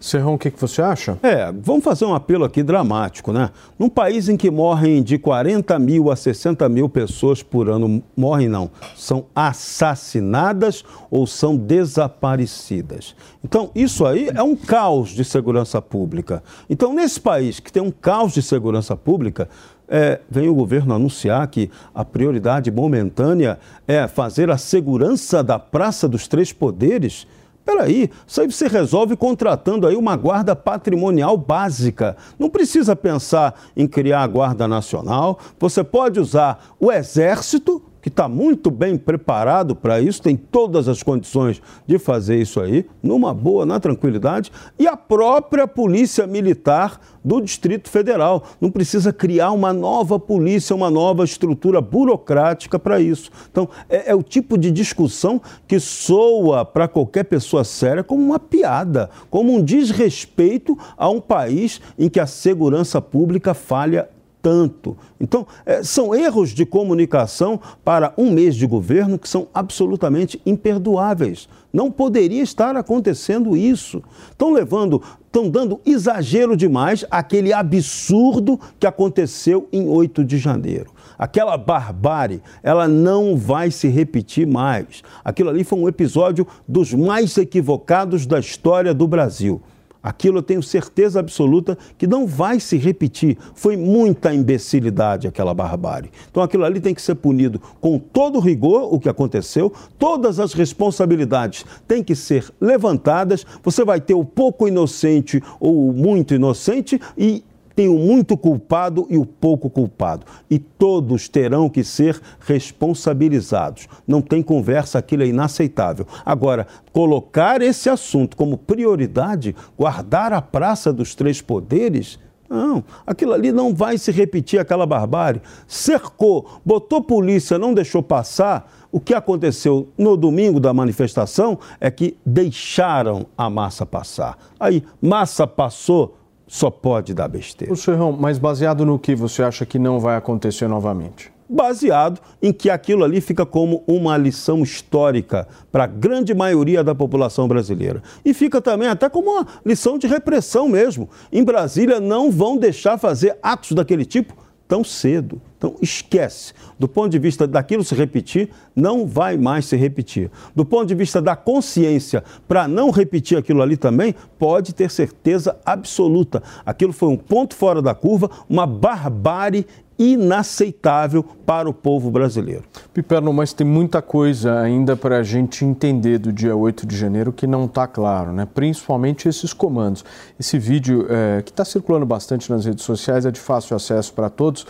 [0.01, 1.19] Serrão, o que, que você acha?
[1.23, 3.51] É, vamos fazer um apelo aqui dramático, né?
[3.79, 8.49] Num país em que morrem de 40 mil a 60 mil pessoas por ano, morrem
[8.49, 13.15] não, são assassinadas ou são desaparecidas.
[13.43, 16.43] Então, isso aí é um caos de segurança pública.
[16.69, 19.49] Então, nesse país que tem um caos de segurança pública,
[19.87, 26.09] é, vem o governo anunciar que a prioridade momentânea é fazer a segurança da Praça
[26.09, 27.27] dos Três Poderes
[27.65, 32.17] Peraí, isso aí você resolve contratando aí uma guarda patrimonial básica.
[32.39, 35.39] Não precisa pensar em criar a Guarda Nacional.
[35.59, 41.03] Você pode usar o Exército que está muito bem preparado para isso, tem todas as
[41.03, 47.41] condições de fazer isso aí, numa boa, na tranquilidade, e a própria Polícia Militar do
[47.41, 48.45] Distrito Federal.
[48.61, 53.31] Não precisa criar uma nova polícia, uma nova estrutura burocrática para isso.
[53.51, 58.39] Então, é, é o tipo de discussão que soa para qualquer pessoa séria como uma
[58.39, 64.11] piada, como um desrespeito a um país em que a segurança pública falha
[64.45, 64.95] tanto.
[65.19, 71.49] Então, é, são erros de comunicação para um mês de governo que são absolutamente imperdoáveis.
[71.73, 74.03] Não poderia estar acontecendo isso.
[74.31, 80.93] Estão levando, estão dando exagero demais àquele absurdo que aconteceu em 8 de janeiro.
[81.19, 85.03] Aquela barbárie, ela não vai se repetir mais.
[85.25, 89.63] Aquilo ali foi um episódio dos mais equivocados da história do Brasil.
[90.05, 93.39] Aquilo eu tenho certeza absoluta que não vai se repetir.
[93.55, 96.11] Foi muita imbecilidade aquela barbárie.
[96.31, 100.53] Então aquilo ali tem que ser punido com todo rigor, o que aconteceu, todas as
[100.53, 103.47] responsabilidades têm que ser levantadas.
[103.63, 107.43] Você vai ter o pouco inocente ou o muito inocente e
[107.75, 110.27] tem o muito culpado e o pouco culpado.
[110.49, 113.89] E todos terão que ser responsabilizados.
[114.07, 116.07] Não tem conversa, aquilo é inaceitável.
[116.25, 122.19] Agora, colocar esse assunto como prioridade, guardar a praça dos três poderes.
[122.49, 125.43] Não, aquilo ali não vai se repetir aquela barbárie.
[125.67, 128.71] Cercou, botou polícia, não deixou passar.
[128.93, 134.39] O que aconteceu no domingo da manifestação é que deixaram a massa passar.
[134.61, 137.73] Aí, massa passou, só pode dar besteira.
[137.73, 141.33] O Serrão, mas baseado no que você acha que não vai acontecer novamente?
[141.49, 146.95] Baseado em que aquilo ali fica como uma lição histórica para a grande maioria da
[146.95, 148.03] população brasileira.
[148.25, 151.09] E fica também até como uma lição de repressão mesmo.
[151.31, 154.35] Em Brasília não vão deixar fazer atos daquele tipo
[154.67, 155.41] tão cedo.
[155.65, 156.53] Então, esquece.
[156.79, 160.31] Do ponto de vista daquilo se repetir, não vai mais se repetir.
[160.55, 165.57] Do ponto de vista da consciência, para não repetir aquilo ali também, pode ter certeza
[165.65, 166.43] absoluta.
[166.67, 169.67] Aquilo foi um ponto fora da curva, uma barbárie
[169.99, 172.65] inaceitável para o povo brasileiro.
[172.93, 177.33] Piperno, mas tem muita coisa ainda para a gente entender do dia 8 de janeiro
[177.33, 178.47] que não está claro, né?
[178.53, 180.05] principalmente esses comandos.
[180.39, 184.29] Esse vídeo é, que está circulando bastante nas redes sociais é de fácil acesso para
[184.29, 184.67] todos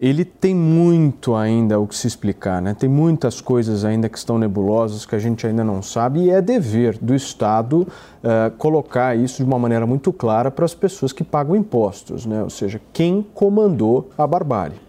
[0.00, 2.72] ele tem muito ainda o que se explicar, né?
[2.72, 6.40] Tem muitas coisas ainda que estão nebulosas que a gente ainda não sabe e é
[6.40, 11.22] dever do Estado uh, colocar isso de uma maneira muito clara para as pessoas que
[11.22, 12.42] pagam impostos, né?
[12.42, 14.80] Ou seja, quem comandou a barbárie.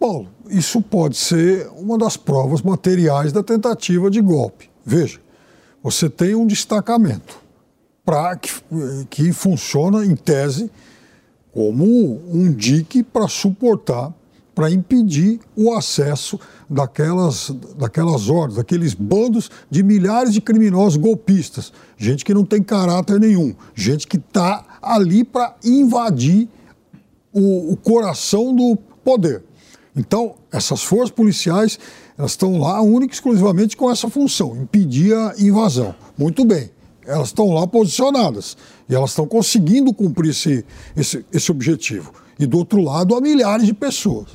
[0.00, 4.68] Paulo, isso pode ser uma das provas materiais da tentativa de golpe.
[4.84, 5.20] Veja,
[5.80, 7.40] você tem um destacamento
[8.04, 8.50] para que,
[9.08, 10.68] que funciona em tese
[11.52, 14.12] como um dique para suportar,
[14.54, 16.38] para impedir o acesso
[16.68, 23.18] daquelas, daquelas ordens, daqueles bandos de milhares de criminosos golpistas, gente que não tem caráter
[23.18, 26.48] nenhum, gente que está ali para invadir
[27.32, 29.42] o, o coração do poder.
[29.94, 31.78] Então, essas forças policiais,
[32.16, 35.94] elas estão lá única e exclusivamente com essa função, impedir a invasão.
[36.16, 36.70] Muito bem,
[37.06, 38.56] elas estão lá posicionadas
[38.88, 40.64] e elas estão conseguindo cumprir esse,
[40.96, 42.12] esse, esse objetivo.
[42.38, 44.28] E do outro lado, há milhares de pessoas.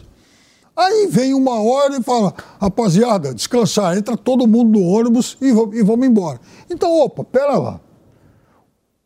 [0.75, 5.83] Aí vem uma hora e fala, rapaziada, descansar, entra todo mundo no ônibus e, e
[5.83, 6.39] vamos embora.
[6.69, 7.81] Então, opa, pera lá.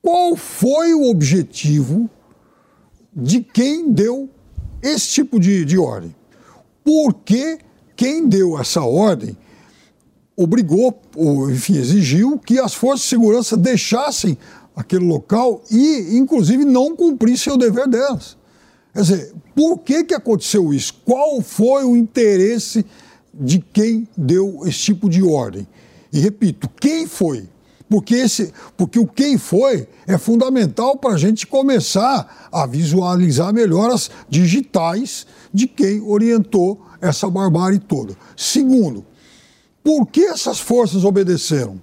[0.02, 2.10] Qual foi o objetivo
[3.16, 4.30] de quem deu
[4.82, 6.14] esse tipo de, de ordem?
[6.84, 7.60] porque
[7.96, 9.38] quem deu essa ordem
[10.36, 14.38] obrigou, ou enfim, exigiu que as forças de segurança deixassem
[14.76, 18.38] aquele local e, inclusive, não cumprissem o dever delas.
[18.94, 20.94] Quer dizer, por que, que aconteceu isso?
[21.06, 22.86] Qual foi o interesse
[23.34, 25.68] de quem deu esse tipo de ordem?
[26.12, 27.48] E repito, quem foi?
[27.90, 33.92] Porque, esse, porque o quem foi é fundamental para a gente começar a visualizar melhor
[33.92, 38.16] as digitais de quem orientou essa barbárie toda.
[38.36, 39.06] Segundo,
[39.84, 41.82] por que essas forças obedeceram?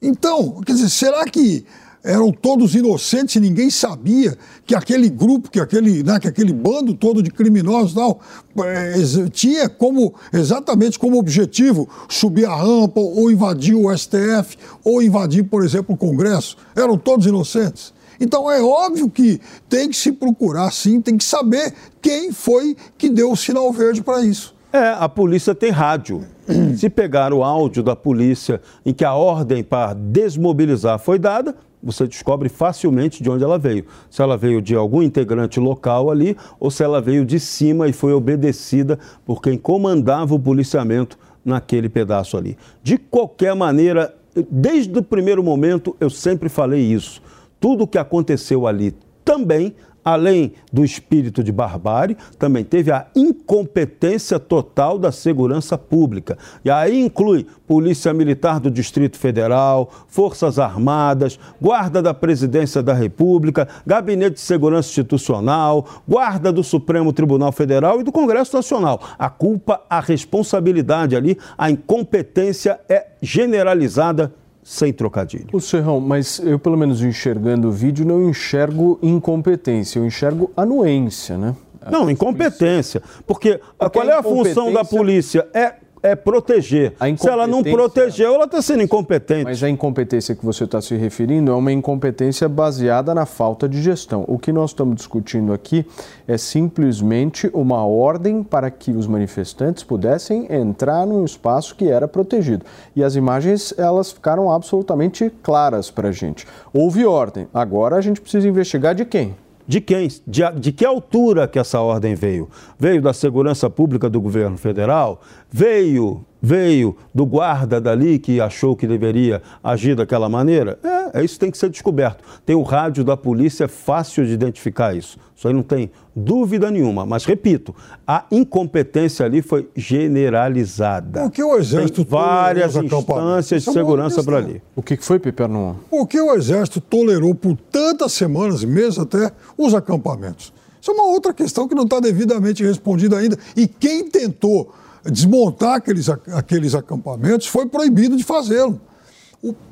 [0.00, 1.64] Então, quer dizer, será que
[2.04, 4.36] eram todos inocentes e ninguém sabia
[4.66, 8.20] que aquele grupo, que aquele, né, que aquele bando todo de criminosos tal,
[8.64, 8.94] é,
[9.30, 15.64] tinha como exatamente como objetivo subir a rampa ou invadir o STF ou invadir, por
[15.64, 16.56] exemplo, o Congresso?
[16.74, 17.92] Eram todos inocentes.
[18.20, 23.08] Então é óbvio que tem que se procurar, sim, tem que saber quem foi que
[23.08, 24.54] deu o sinal verde para isso.
[24.72, 26.24] É, a polícia tem rádio.
[26.76, 32.06] Se pegar o áudio da polícia em que a ordem para desmobilizar foi dada, você
[32.06, 33.86] descobre facilmente de onde ela veio.
[34.08, 37.92] Se ela veio de algum integrante local ali ou se ela veio de cima e
[37.92, 42.56] foi obedecida por quem comandava o policiamento naquele pedaço ali.
[42.82, 44.14] De qualquer maneira,
[44.48, 47.20] desde o primeiro momento eu sempre falei isso
[47.62, 48.92] tudo o que aconteceu ali
[49.24, 49.72] também,
[50.04, 56.36] além do espírito de barbárie, também teve a incompetência total da segurança pública.
[56.64, 63.68] E aí inclui Polícia Militar do Distrito Federal, Forças Armadas, Guarda da Presidência da República,
[63.86, 69.00] Gabinete de Segurança Institucional, Guarda do Supremo Tribunal Federal e do Congresso Nacional.
[69.18, 75.48] A culpa, a responsabilidade ali, a incompetência é generalizada sem trocadilho.
[75.52, 81.36] O Serrão, mas eu pelo menos enxergando o vídeo não enxergo incompetência, eu enxergo anuência,
[81.36, 81.54] né?
[81.90, 83.02] Não, incompetência.
[83.26, 85.48] Porque, Porque qual é a função da polícia?
[85.52, 86.94] É é proteger.
[87.16, 89.44] Se ela não protegeu, ela está sendo incompetente.
[89.44, 93.80] Mas a incompetência que você está se referindo é uma incompetência baseada na falta de
[93.80, 94.24] gestão.
[94.26, 95.86] O que nós estamos discutindo aqui
[96.26, 102.64] é simplesmente uma ordem para que os manifestantes pudessem entrar num espaço que era protegido.
[102.96, 106.46] E as imagens, elas ficaram absolutamente claras para a gente.
[106.72, 107.46] Houve ordem.
[107.54, 109.36] Agora a gente precisa investigar de quem?
[109.72, 110.06] De quem?
[110.26, 112.46] De, de, que altura que essa ordem veio?
[112.78, 115.22] Veio da segurança pública do governo federal?
[115.50, 120.76] Veio, veio do guarda dali que achou que deveria agir daquela maneira?
[120.82, 122.24] É, é isso tem que ser descoberto.
[122.44, 125.16] Tem o rádio da polícia, é fácil de identificar isso.
[125.36, 127.06] Isso aí não tem dúvida nenhuma.
[127.06, 127.74] Mas, repito,
[128.06, 131.24] a incompetência ali foi generalizada.
[131.24, 134.60] O que o Exército Tem várias instâncias de é segurança para ali.
[134.74, 135.78] O que foi, Piperno?
[135.90, 140.52] O que o Exército tolerou por tantas semanas e meses até os acampamentos?
[140.80, 143.38] Isso é uma outra questão que não está devidamente respondida ainda.
[143.56, 144.72] E quem tentou
[145.04, 148.80] desmontar aqueles, aqueles acampamentos foi proibido de fazê-lo.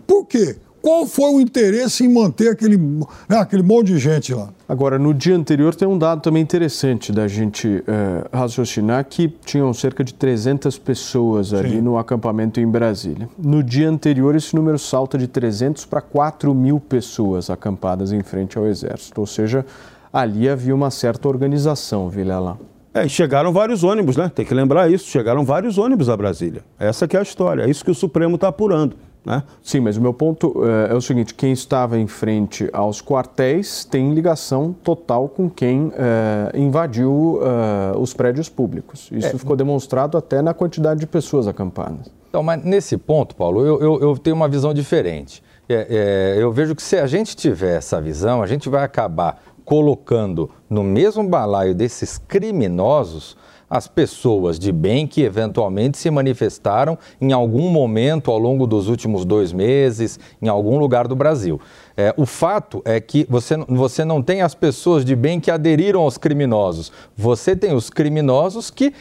[0.06, 0.56] Por quê?
[0.82, 4.48] Qual foi o interesse em manter aquele, né, aquele monte de gente lá?
[4.66, 9.72] Agora, no dia anterior tem um dado também interessante da gente é, raciocinar que tinham
[9.74, 11.80] cerca de 300 pessoas ali Sim.
[11.82, 13.28] no acampamento em Brasília.
[13.36, 18.56] No dia anterior, esse número salta de 300 para 4 mil pessoas acampadas em frente
[18.56, 19.20] ao Exército.
[19.20, 19.66] Ou seja,
[20.10, 22.58] ali havia uma certa organização, Vilela.
[22.92, 24.30] É, chegaram vários ônibus, né?
[24.34, 25.08] Tem que lembrar isso.
[25.08, 26.62] Chegaram vários ônibus a Brasília.
[26.78, 27.62] Essa que é a história.
[27.62, 28.96] É isso que o Supremo está apurando.
[29.24, 29.42] Né?
[29.62, 33.84] Sim, mas o meu ponto é, é, o seguinte: quem estava em frente aos quartéis
[33.84, 39.08] tem ligação total com quem é, invadiu é, os prédios públicos.
[39.12, 39.38] Isso é.
[39.38, 42.10] ficou demonstrado até na quantidade de pessoas acampadas.
[42.30, 45.42] Então, mas nesse ponto, Paulo, eu, eu, eu tenho uma visão diferente.
[45.68, 49.40] É, eu vejo que se a gente tiver essa visão, a gente vai acabar
[49.70, 53.36] colocando no mesmo balaio desses criminosos
[53.70, 59.24] as pessoas de bem que eventualmente se manifestaram em algum momento ao longo dos últimos
[59.24, 61.60] dois meses, em algum lugar do Brasil.
[62.00, 66.00] É, o fato é que você, você não tem as pessoas de bem que aderiram
[66.00, 66.90] aos criminosos.
[67.14, 68.94] Você tem os criminosos que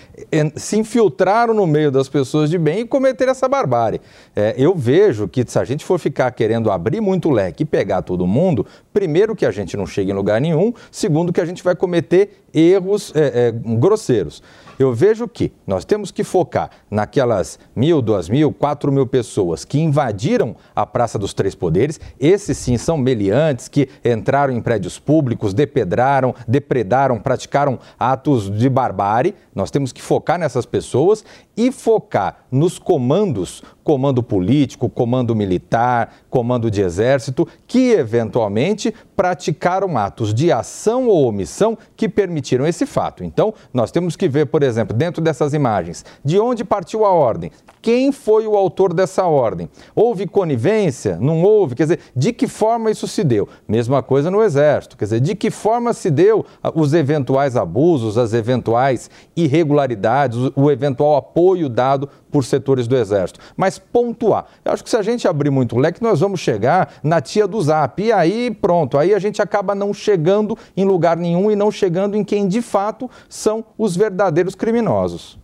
[0.57, 4.01] se infiltraram no meio das pessoas de bem e cometeram essa barbárie.
[4.35, 8.01] É, eu vejo que se a gente for ficar querendo abrir muito leque e pegar
[8.01, 11.63] todo mundo, primeiro que a gente não chega em lugar nenhum, segundo que a gente
[11.63, 14.43] vai cometer erros é, é grosseiros.
[14.80, 19.77] Eu vejo que nós temos que focar naquelas mil, duas mil, quatro mil pessoas que
[19.77, 21.99] invadiram a Praça dos Três Poderes.
[22.17, 29.36] Esses sim são meliantes que entraram em prédios públicos, depedraram, depredaram, praticaram atos de barbárie.
[29.53, 31.25] Nós temos que focar nessas pessoas
[31.57, 40.31] e focar nos comandos, comando político, comando militar, comando de exército, que eventualmente praticaram atos
[40.31, 43.23] de ação ou omissão que permitiram esse fato.
[43.23, 47.51] Então, nós temos que ver, por exemplo, dentro dessas imagens, de onde partiu a ordem,
[47.81, 49.69] quem foi o autor dessa ordem.
[49.95, 51.17] Houve conivência?
[51.19, 51.75] Não houve?
[51.75, 53.47] Quer dizer, de que forma isso se deu?
[53.67, 54.97] Mesma coisa no Exército.
[54.97, 61.15] Quer dizer, de que forma se deu os eventuais abusos, as eventuais irregularidades, o eventual
[61.15, 63.39] apoio dado por setores do Exército.
[63.55, 64.45] Mas pontuar.
[64.63, 67.47] Eu acho que se a gente abrir muito o leque, nós vamos chegar na tia
[67.47, 68.01] do Zap.
[68.01, 72.15] E aí, pronto, aí a gente acaba não chegando em lugar nenhum e não chegando
[72.15, 75.38] em quem de fato são os verdadeiros criminosos.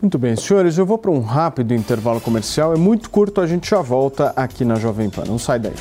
[0.00, 2.72] Muito bem, senhores, eu vou para um rápido intervalo comercial.
[2.72, 5.24] É muito curto, a gente já volta aqui na Jovem Pan.
[5.26, 5.74] Não sai daí.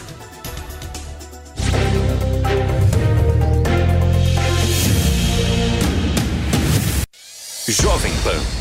[7.70, 8.59] Jovem Pan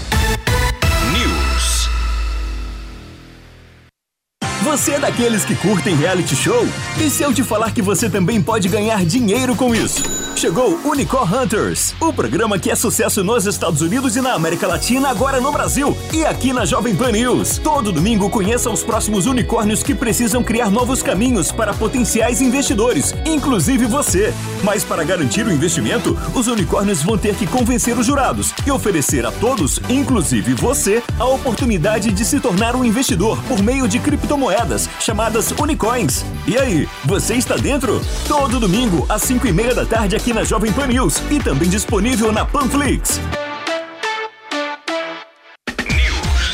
[4.71, 6.69] Você é daqueles que curtem reality show?
[7.01, 10.03] E se eu te falar que você também pode ganhar dinheiro com isso?
[10.37, 15.09] Chegou Unicorn Hunters, o programa que é sucesso nos Estados Unidos e na América Latina,
[15.09, 17.59] agora no Brasil e aqui na Jovem Pan News.
[17.59, 23.87] Todo domingo conheça os próximos unicórnios que precisam criar novos caminhos para potenciais investidores, inclusive
[23.87, 24.33] você.
[24.63, 29.25] Mas para garantir o investimento, os unicórnios vão ter que convencer os jurados e oferecer
[29.27, 34.58] a todos, inclusive você, a oportunidade de se tornar um investidor por meio de criptomoedas
[34.59, 36.25] moedas chamadas Unicoins.
[36.47, 38.01] E aí, você está dentro?
[38.27, 41.69] Todo domingo, às 5 e meia da tarde, aqui na Jovem Pan News e também
[41.69, 43.21] disponível na Panflix.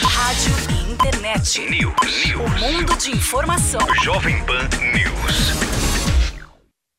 [0.03, 1.61] Rádio e internet.
[1.61, 1.95] News.
[2.27, 2.41] News.
[2.41, 3.81] O mundo de informação.
[4.03, 5.64] Jovem Pan News.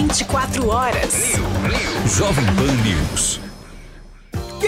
[0.00, 1.34] 24 horas.
[2.06, 3.49] Jovem Pan News.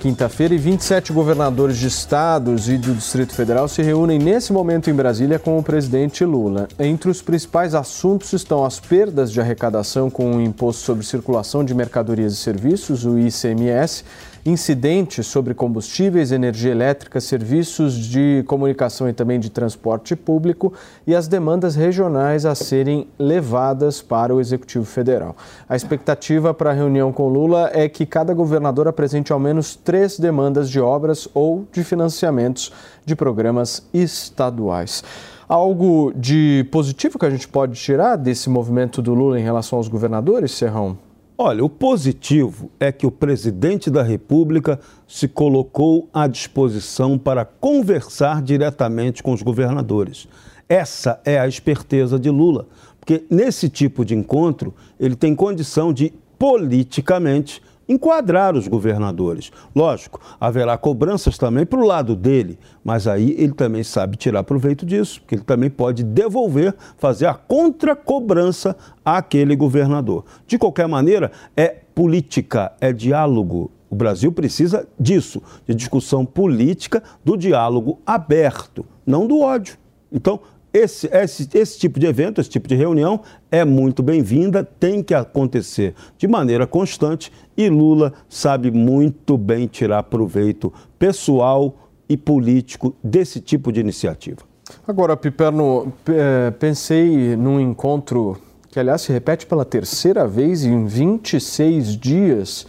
[0.00, 4.94] Quinta-feira, e 27 governadores de estados e do Distrito Federal se reúnem nesse momento em
[4.94, 6.68] Brasília com o presidente Lula.
[6.78, 11.74] Entre os principais assuntos estão as perdas de arrecadação com o Imposto sobre Circulação de
[11.74, 14.02] Mercadorias e Serviços, o ICMS,
[14.44, 20.72] incidentes sobre combustíveis, energia elétrica, serviços de comunicação e também de transporte público
[21.06, 25.36] e as demandas regionais a serem levadas para o Executivo Federal.
[25.68, 30.18] A expectativa para a reunião com Lula é que cada governador apresente ao menos três
[30.18, 32.72] demandas de obras ou de financiamentos
[33.04, 35.04] de programas estaduais.
[35.48, 39.88] Algo de positivo que a gente pode tirar desse movimento do Lula em relação aos
[39.88, 41.09] governadores, Serrão?
[41.42, 44.78] Olha, o positivo é que o presidente da República
[45.08, 50.28] se colocou à disposição para conversar diretamente com os governadores.
[50.68, 52.66] Essa é a esperteza de Lula,
[53.00, 59.50] porque nesse tipo de encontro ele tem condição de politicamente enquadrar os governadores.
[59.74, 64.86] Lógico, haverá cobranças também para o lado dele, mas aí ele também sabe tirar proveito
[64.86, 70.24] disso, porque ele também pode devolver, fazer a contracobrança àquele governador.
[70.46, 73.72] De qualquer maneira, é política, é diálogo.
[73.90, 79.76] O Brasil precisa disso, de discussão política, do diálogo aberto, não do ódio.
[80.12, 80.40] Então,
[80.72, 85.14] esse, esse, esse tipo de evento, esse tipo de reunião é muito bem-vinda, tem que
[85.14, 93.40] acontecer de maneira constante e Lula sabe muito bem tirar proveito pessoal e político desse
[93.40, 94.38] tipo de iniciativa.
[94.86, 101.96] Agora, Piperno, é, pensei num encontro que, aliás, se repete pela terceira vez em 26
[101.96, 102.66] dias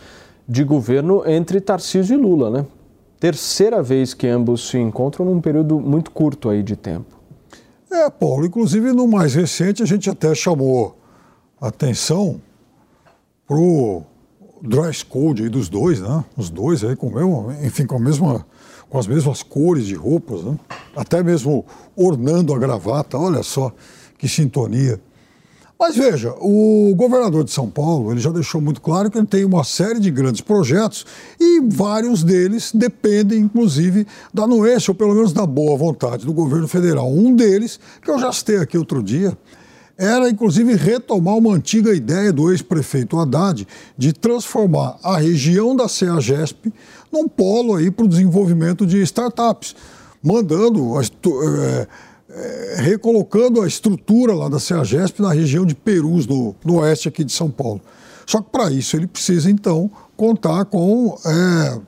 [0.48, 2.66] de governo entre Tarcísio e Lula, né?
[3.20, 7.21] Terceira vez que ambos se encontram num período muito curto aí de tempo.
[7.92, 10.98] É, Paulo, inclusive no mais recente a gente até chamou
[11.60, 12.42] atenção
[13.46, 14.04] para o
[14.62, 16.24] dress code aí dos dois, né?
[16.38, 18.46] Os dois aí com mesmo, enfim, com a mesma
[18.90, 20.58] com as mesmas cores de roupas, né?
[20.96, 21.66] até mesmo
[21.96, 23.74] ornando a gravata, olha só
[24.18, 25.00] que sintonia.
[25.82, 29.44] Mas veja, o governador de São Paulo ele já deixou muito claro que ele tem
[29.44, 31.08] uma série de grandes projetos
[31.40, 36.68] e vários deles dependem, inclusive, da anuência ou pelo menos da boa vontade do governo
[36.68, 37.12] federal.
[37.12, 39.36] Um deles, que eu já citei aqui outro dia,
[39.98, 43.68] era inclusive retomar uma antiga ideia do ex-prefeito Haddad
[43.98, 46.72] de transformar a região da CEAGESP
[47.12, 49.76] num polo aí para o desenvolvimento de startups,
[50.22, 50.92] mandando.
[51.00, 51.88] É,
[52.34, 57.24] é, recolocando a estrutura lá da CEAGESP na região de Perus, no, no oeste aqui
[57.24, 57.82] de São Paulo.
[58.26, 61.80] Só que para isso ele precisa, então, contar com, é,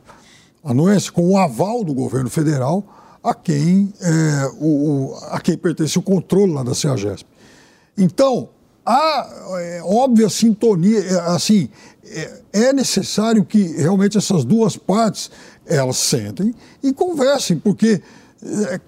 [0.63, 2.83] anuência, com o aval do governo federal
[3.23, 7.25] a quem, é, o, a quem pertence o controle lá da CEAGESP.
[7.97, 8.49] Então,
[8.85, 9.29] há
[9.59, 11.69] é, óbvia sintonia, é, assim,
[12.05, 15.31] é, é necessário que realmente essas duas partes
[15.65, 18.01] elas sentem e conversem, porque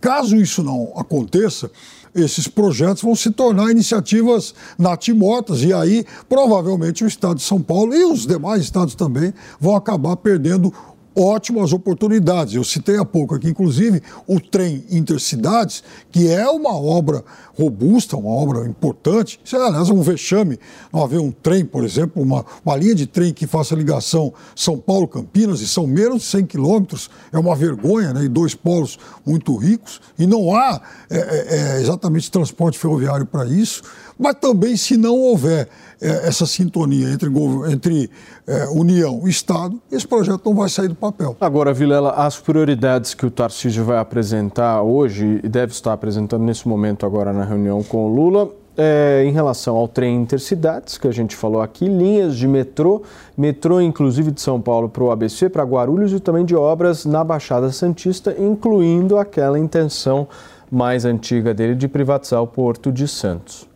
[0.01, 1.69] caso isso não aconteça,
[2.13, 7.93] esses projetos vão se tornar iniciativas natimortas e aí provavelmente o Estado de São Paulo
[7.93, 10.73] e os demais estados também vão acabar perdendo
[11.15, 12.53] ótimas oportunidades.
[12.53, 17.23] Eu citei há pouco aqui, inclusive, o trem Intercidades, que é uma obra
[17.57, 19.39] robusta, uma obra importante.
[19.43, 20.59] Isso é, aliás, um vexame
[20.91, 24.77] não haver um trem, por exemplo, uma, uma linha de trem que faça ligação São
[24.77, 27.09] Paulo-Campinas, e são menos de 100 quilômetros.
[27.31, 28.25] É uma vergonha, né?
[28.25, 30.01] E dois polos muito ricos.
[30.19, 33.83] E não há é, é, é exatamente transporte ferroviário para isso.
[34.17, 35.69] Mas também, se não houver
[36.01, 37.29] é, essa sintonia entre,
[37.69, 38.09] entre
[38.47, 41.35] é, União e Estado, esse projeto não vai sair do papel.
[41.39, 46.67] Agora, Vilela, as prioridades que o Tarcísio vai apresentar hoje e deve estar apresentando nesse
[46.67, 51.11] momento agora na reunião com o Lula, é, em relação ao trem intercidades, que a
[51.11, 53.03] gente falou aqui, linhas de metrô,
[53.37, 57.23] metrô inclusive de São Paulo para o ABC, para Guarulhos e também de obras na
[57.23, 60.27] Baixada Santista, incluindo aquela intenção
[60.69, 63.74] mais antiga dele de privatizar o Porto de Santos.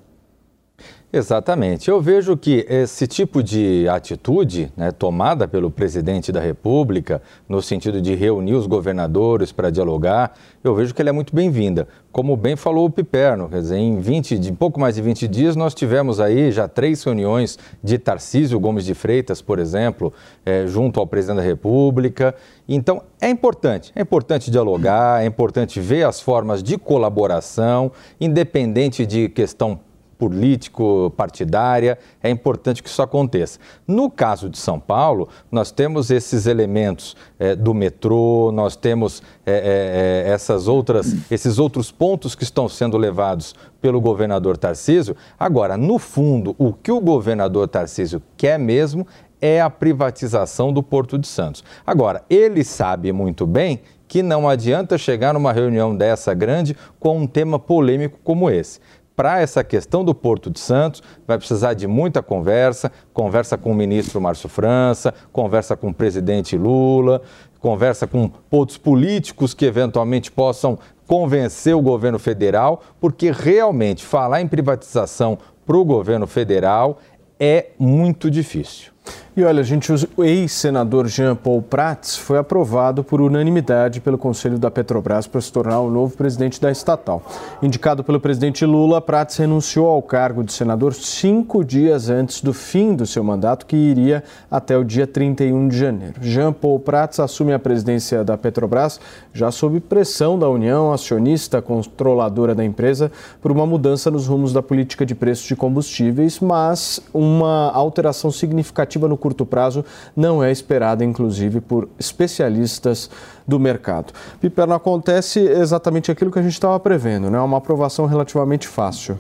[1.12, 1.90] Exatamente.
[1.90, 8.00] Eu vejo que esse tipo de atitude, né, tomada pelo presidente da República, no sentido
[8.00, 10.34] de reunir os governadores para dialogar,
[10.64, 11.88] eu vejo que ela é muito bem-vinda.
[12.12, 15.56] Como bem falou o Piperno, quer dizer, em 20, de pouco mais de 20 dias,
[15.56, 20.14] nós tivemos aí já três reuniões de Tarcísio Gomes de Freitas, por exemplo,
[20.46, 22.36] é, junto ao presidente da República.
[22.68, 27.92] Então, é importante, é importante dialogar, é importante ver as formas de colaboração,
[28.22, 29.80] independente de questão
[30.20, 33.58] político, partidária, é importante que isso aconteça.
[33.88, 40.26] No caso de São Paulo, nós temos esses elementos é, do metrô, nós temos é,
[40.28, 45.16] é, essas outras, esses outros pontos que estão sendo levados pelo governador Tarcísio.
[45.40, 49.08] Agora, no fundo, o que o governador Tarcísio quer mesmo
[49.42, 51.64] é a privatização do Porto de Santos.
[51.88, 57.28] Agora, ele sabe muito bem que não adianta chegar numa reunião dessa grande com um
[57.28, 58.80] tema polêmico como esse
[59.20, 63.76] para essa questão do Porto de Santos, vai precisar de muita conversa, conversa com o
[63.76, 67.22] ministro Márcio França, conversa com o presidente Lula,
[67.60, 74.48] conversa com outros políticos que eventualmente possam convencer o governo federal, porque realmente falar em
[74.48, 77.00] privatização para o governo federal
[77.38, 78.94] é muito difícil.
[79.40, 84.70] E olha, gente, o ex-senador Jean Paul Prats foi aprovado por unanimidade pelo Conselho da
[84.70, 87.24] Petrobras para se tornar o novo presidente da estatal.
[87.62, 92.94] Indicado pelo presidente Lula, Prats renunciou ao cargo de senador cinco dias antes do fim
[92.94, 96.16] do seu mandato, que iria até o dia 31 de janeiro.
[96.20, 99.00] Jean Paul Prats assume a presidência da Petrobras
[99.32, 103.10] já sob pressão da União acionista controladora da empresa
[103.42, 108.99] por uma mudança nos rumos da política de preços de combustíveis, mas uma alteração significativa
[109.08, 109.84] no curto prazo
[110.16, 113.10] não é esperada, inclusive, por especialistas
[113.48, 114.14] do mercado.
[114.40, 117.40] Piper, não acontece exatamente aquilo que a gente estava prevendo, né?
[117.40, 119.18] Uma aprovação relativamente fácil.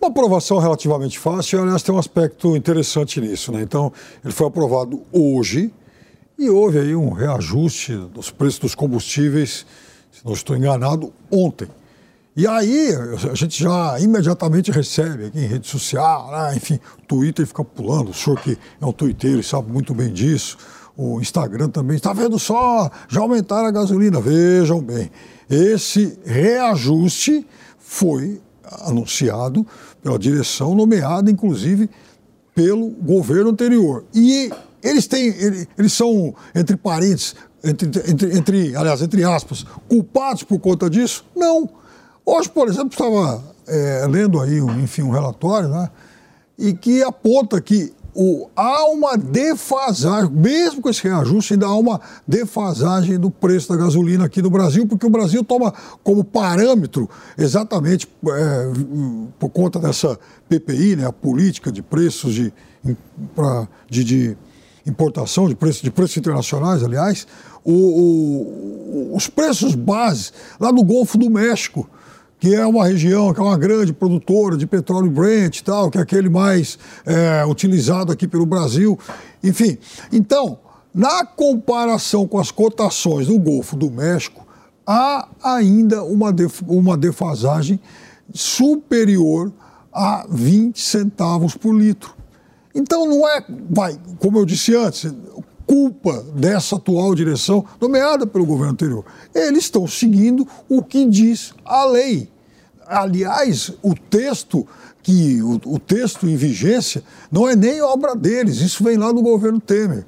[0.00, 3.62] Uma aprovação relativamente fácil, aliás, tem um aspecto interessante nisso, né?
[3.62, 3.92] Então,
[4.24, 5.72] ele foi aprovado hoje
[6.38, 9.64] e houve aí um reajuste dos preços dos combustíveis,
[10.10, 11.68] se não estou enganado, ontem.
[12.34, 12.88] E aí
[13.30, 16.56] a gente já imediatamente recebe aqui em rede social, né?
[16.56, 20.10] enfim, o Twitter fica pulando, o senhor que é um twitteiro e sabe muito bem
[20.10, 20.56] disso,
[20.96, 25.10] o Instagram também, está vendo só, já aumentaram a gasolina, vejam bem.
[25.48, 27.46] Esse reajuste
[27.78, 28.40] foi
[28.80, 29.66] anunciado
[30.02, 31.90] pela direção, nomeada inclusive
[32.54, 34.04] pelo governo anterior.
[34.14, 34.50] E
[34.82, 35.34] eles têm,
[35.76, 41.26] eles são, entre parentes, entre, entre, entre aliás, entre aspas, culpados por conta disso?
[41.36, 41.81] Não
[42.24, 45.90] Hoje, por exemplo, estava é, lendo aí, enfim, um relatório, né,
[46.56, 52.00] e que aponta que o, há uma defasagem, mesmo com esse reajuste, ainda há uma
[52.28, 55.72] defasagem do preço da gasolina aqui no Brasil, porque o Brasil toma
[56.04, 57.08] como parâmetro,
[57.38, 58.72] exatamente é,
[59.38, 60.18] por conta dessa
[60.48, 62.52] PPI, né, a política de preços de,
[63.34, 64.36] pra, de, de
[64.86, 67.26] importação, de preços de preços internacionais, aliás,
[67.64, 71.88] o, o, os preços base lá no Golfo do México
[72.42, 75.96] que é uma região que é uma grande produtora de petróleo Brent e tal, que
[75.96, 76.76] é aquele mais
[77.06, 78.98] é, utilizado aqui pelo Brasil.
[79.44, 79.78] Enfim,
[80.10, 80.58] então,
[80.92, 84.44] na comparação com as cotações do Golfo do México,
[84.84, 87.78] há ainda uma, def uma defasagem
[88.34, 89.52] superior
[89.92, 92.12] a 20 centavos por litro.
[92.74, 95.14] Então não é, vai, como eu disse antes,
[95.64, 99.04] culpa dessa atual direção, nomeada pelo governo anterior.
[99.32, 102.31] Eles estão seguindo o que diz a lei.
[102.92, 104.66] Aliás, o texto
[105.02, 109.22] que o, o, texto em vigência não é nem obra deles, isso vem lá do
[109.22, 110.04] governo Temer.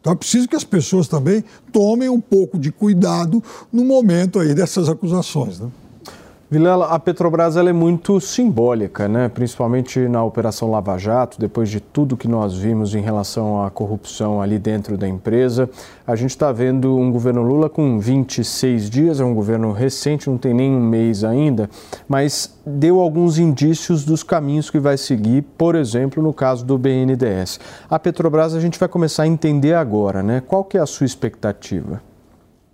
[0.00, 4.54] Então é preciso que as pessoas também tomem um pouco de cuidado no momento aí
[4.54, 5.58] dessas acusações.
[5.58, 5.68] Né?
[6.50, 9.28] Vilela, a Petrobras é muito simbólica, né?
[9.28, 14.40] principalmente na Operação Lava Jato, depois de tudo que nós vimos em relação à corrupção
[14.40, 15.68] ali dentro da empresa.
[16.06, 20.38] A gente está vendo um governo Lula com 26 dias, é um governo recente, não
[20.38, 21.68] tem nem um mês ainda,
[22.08, 27.60] mas deu alguns indícios dos caminhos que vai seguir, por exemplo, no caso do BNDES.
[27.90, 30.40] A Petrobras a gente vai começar a entender agora, né?
[30.40, 32.07] Qual que é a sua expectativa?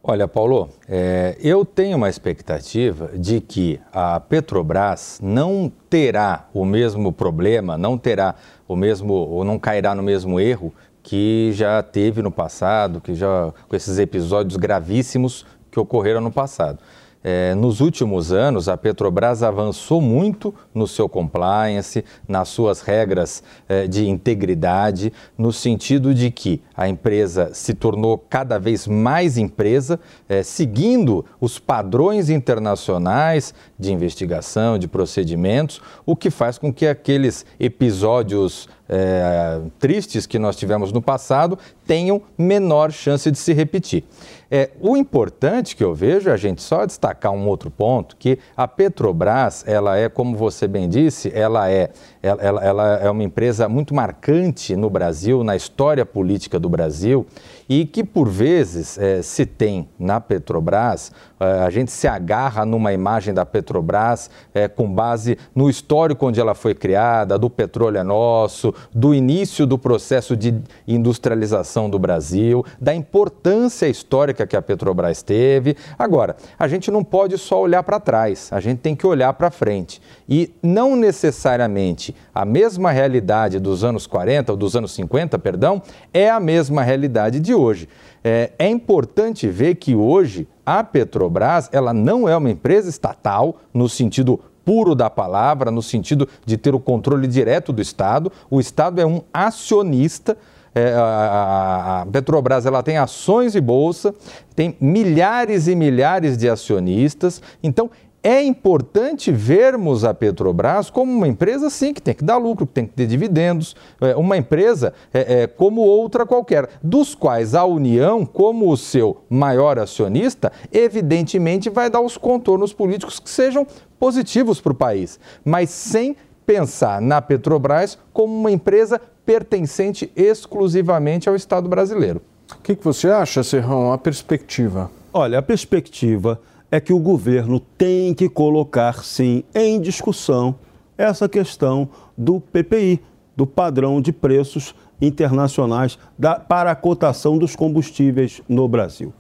[0.06, 7.10] Olha, Paulo, é, eu tenho uma expectativa de que a Petrobras não terá o mesmo
[7.10, 8.34] problema, não terá
[8.68, 13.50] o mesmo, ou não cairá no mesmo erro que já teve no passado, que já
[13.66, 16.80] com esses episódios gravíssimos que ocorreram no passado.
[17.26, 23.86] É, nos últimos anos, a Petrobras avançou muito no seu compliance, nas suas regras é,
[23.86, 29.98] de integridade, no sentido de que a empresa se tornou cada vez mais empresa,
[30.28, 37.46] é, seguindo os padrões internacionais de investigação, de procedimentos, o que faz com que aqueles
[37.58, 44.04] episódios é, tristes que nós tivemos no passado tenham menor chance de se repetir.
[44.50, 48.38] É, o importante que eu vejo é a gente só destacar um outro ponto, que
[48.56, 51.90] a Petrobras, ela é, como você bem disse, ela é,
[52.22, 57.26] ela, ela é uma empresa muito marcante no Brasil, na história política do Brasil,
[57.68, 62.92] e que por vezes é, se tem na Petrobras, é, a gente se agarra numa
[62.92, 68.02] imagem da Petrobras é, com base no histórico onde ela foi criada, do petróleo é
[68.02, 70.54] nosso, do início do processo de
[70.86, 75.76] industrialização do Brasil, da importância histórica que a Petrobras teve.
[75.98, 79.50] Agora, a gente não pode só olhar para trás, a gente tem que olhar para
[79.50, 80.00] frente.
[80.28, 86.30] E não necessariamente a mesma realidade dos anos 40 ou dos anos 50, perdão, é
[86.30, 87.88] a mesma realidade de hoje.
[88.22, 93.86] É, é, importante ver que hoje a Petrobras ela não é uma empresa estatal no
[93.86, 98.32] sentido puro da palavra, no sentido de ter o controle direto do Estado.
[98.50, 100.36] O Estado é um acionista.
[100.74, 104.12] É, a, a, Petrobras ela tem ações de bolsa,
[104.56, 107.40] tem milhares e milhares de acionistas.
[107.62, 107.90] Então,
[108.24, 112.72] é importante vermos a Petrobras como uma empresa, sim, que tem que dar lucro, que
[112.72, 117.66] tem que ter dividendos, é, uma empresa é, é, como outra qualquer, dos quais a
[117.66, 123.66] União, como o seu maior acionista, evidentemente vai dar os contornos políticos que sejam
[123.98, 126.16] positivos para o país, mas sem
[126.46, 132.22] pensar na Petrobras como uma empresa pertencente exclusivamente ao Estado brasileiro.
[132.52, 134.90] O que, que você acha, Serrão, a perspectiva?
[135.12, 136.40] Olha, a perspectiva
[136.70, 140.56] é que o governo tem que colocar, sim, em discussão
[140.96, 143.00] essa questão do PPI,
[143.36, 149.12] do padrão de preços internacionais da, para a cotação dos combustíveis no Brasil.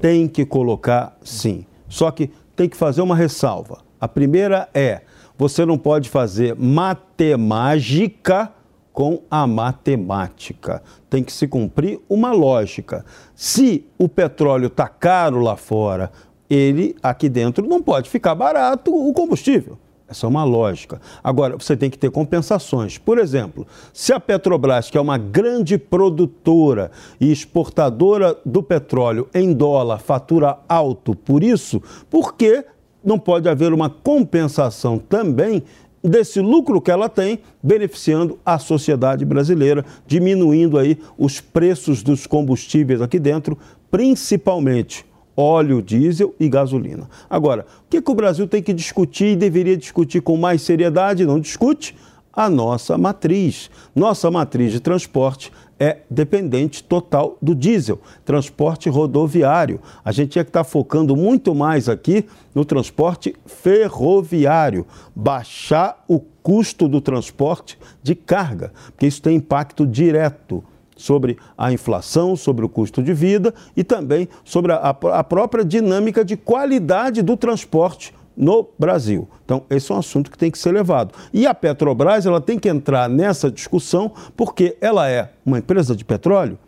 [0.00, 1.64] Tem que colocar, sim.
[1.88, 3.80] Só que tem que fazer uma ressalva.
[4.00, 5.02] A primeira é:
[5.36, 8.52] você não pode fazer matemática
[8.92, 10.82] com a matemática.
[11.08, 13.04] Tem que se cumprir uma lógica.
[13.34, 16.10] Se o petróleo está caro lá fora,
[16.52, 19.78] ele aqui dentro não pode ficar barato o combustível.
[20.08, 21.00] Essa é uma lógica.
[21.24, 22.98] Agora, você tem que ter compensações.
[22.98, 29.54] Por exemplo, se a Petrobras, que é uma grande produtora e exportadora do petróleo em
[29.54, 31.80] dólar, fatura alto por isso,
[32.10, 32.62] por que
[33.02, 35.62] não pode haver uma compensação também
[36.04, 43.00] desse lucro que ela tem, beneficiando a sociedade brasileira, diminuindo aí os preços dos combustíveis
[43.00, 43.56] aqui dentro,
[43.90, 47.08] principalmente óleo, diesel e gasolina.
[47.28, 51.26] Agora, o que, que o Brasil tem que discutir e deveria discutir com mais seriedade?
[51.26, 51.96] Não discute?
[52.32, 53.70] A nossa matriz.
[53.94, 59.80] Nossa matriz de transporte é dependente total do diesel, transporte rodoviário.
[60.04, 62.24] A gente tinha que estar focando muito mais aqui
[62.54, 70.62] no transporte ferroviário, baixar o custo do transporte de carga, porque isso tem impacto direto
[70.96, 76.24] sobre a inflação, sobre o custo de vida e também sobre a, a própria dinâmica
[76.24, 79.28] de qualidade do transporte no Brasil.
[79.44, 81.14] Então, esse é um assunto que tem que ser levado.
[81.32, 86.04] E a Petrobras, ela tem que entrar nessa discussão porque ela é uma empresa de
[86.04, 86.58] petróleo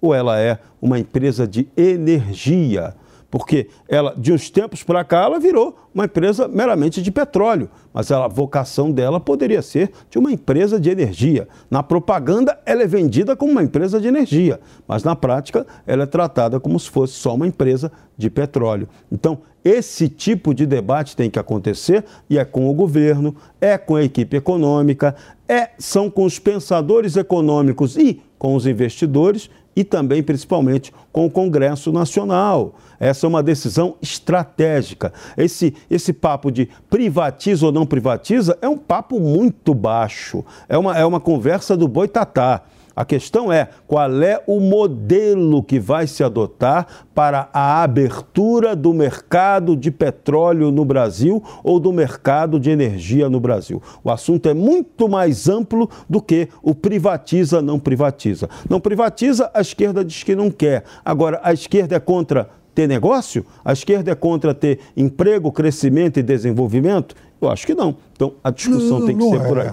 [0.00, 2.94] ou ela é uma empresa de energia
[3.34, 8.12] porque ela, de uns tempos para cá, ela virou uma empresa meramente de petróleo, mas
[8.12, 11.48] a vocação dela poderia ser de uma empresa de energia.
[11.68, 16.06] Na propaganda, ela é vendida como uma empresa de energia, mas na prática, ela é
[16.06, 18.88] tratada como se fosse só uma empresa de petróleo.
[19.10, 23.96] Então, esse tipo de debate tem que acontecer e é com o governo, é com
[23.96, 25.16] a equipe econômica,
[25.48, 31.30] é, são com os pensadores econômicos e com os investidores e também, principalmente, com o
[31.30, 32.74] Congresso Nacional.
[32.98, 35.12] Essa é uma decisão estratégica.
[35.36, 40.44] Esse, esse papo de privatiza ou não privatiza é um papo muito baixo.
[40.68, 42.62] É uma, é uma conversa do boitatá.
[42.96, 48.92] A questão é qual é o modelo que vai se adotar para a abertura do
[48.92, 53.82] mercado de petróleo no Brasil ou do mercado de energia no Brasil.
[54.02, 58.48] O assunto é muito mais amplo do que o privatiza, não privatiza.
[58.68, 60.84] Não privatiza, a esquerda diz que não quer.
[61.04, 63.46] Agora, a esquerda é contra ter negócio?
[63.64, 67.14] A esquerda é contra ter emprego, crescimento e desenvolvimento?
[67.40, 67.96] Eu acho que não.
[68.12, 69.48] Então, a discussão não, tem que ser é.
[69.48, 69.70] por aí.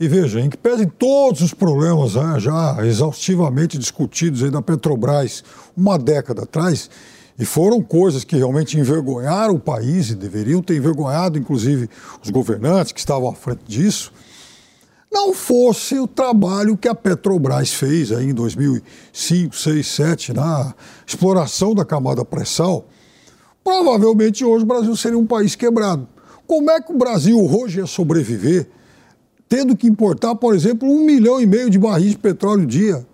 [0.00, 5.42] E veja, em que pese todos os problemas né, já exaustivamente discutidos aí da Petrobras
[5.76, 6.88] uma década atrás,
[7.36, 11.88] e foram coisas que realmente envergonharam o país e deveriam ter envergonhado, inclusive,
[12.22, 14.12] os governantes que estavam à frente disso,
[15.10, 20.74] não fosse o trabalho que a Petrobras fez aí em 2005, 2006, 2007, na
[21.06, 22.86] exploração da camada pré-sal,
[23.64, 26.06] provavelmente hoje o Brasil seria um país quebrado.
[26.46, 28.68] Como é que o Brasil hoje ia sobreviver
[29.48, 33.06] tendo que importar, por exemplo, um milhão e meio de barris de petróleo dia?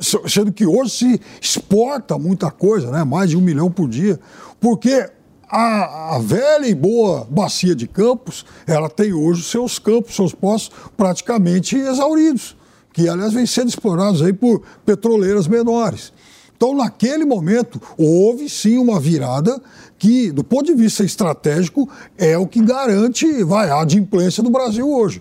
[0.00, 3.04] Sendo que hoje se exporta muita coisa, né?
[3.04, 4.18] mais de um milhão por dia,
[4.60, 5.08] porque
[5.48, 10.70] a, a, velha e boa bacia de Campos, ela tem hoje seus campos, seus poços
[10.96, 12.56] praticamente exauridos,
[12.92, 16.12] que aliás vêm sendo explorados aí por petroleiras menores.
[16.56, 19.60] Então, naquele momento, houve sim uma virada
[19.98, 24.88] que, do ponto de vista estratégico, é o que garante vai, a adimplência do Brasil
[24.88, 25.20] hoje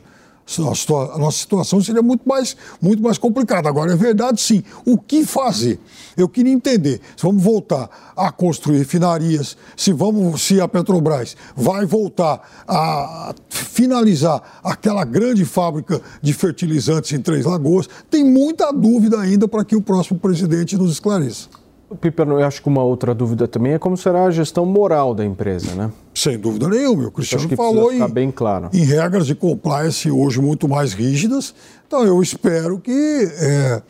[1.14, 3.70] a nossa situação seria muito mais, muito mais complicada.
[3.70, 4.64] Agora, é verdade, sim.
[4.86, 5.80] O que fazer?
[6.18, 11.86] Eu queria entender se vamos voltar a construir refinarias, se, vamos, se a Petrobras vai
[11.86, 17.88] voltar a finalizar aquela grande fábrica de fertilizantes em Três Lagoas.
[18.10, 21.63] Tem muita dúvida ainda para que o próximo presidente nos esclareça.
[21.96, 25.26] Piper, eu acho que uma outra dúvida também é como será a gestão moral da
[25.26, 25.92] empresa, né?
[26.14, 27.08] Sem dúvida nenhuma.
[27.08, 28.70] O Cristiano falou em, bem claro.
[28.74, 31.54] em regras de compliance hoje muito mais rígidas.
[31.88, 32.92] Então eu espero que
[33.40, 33.82] é,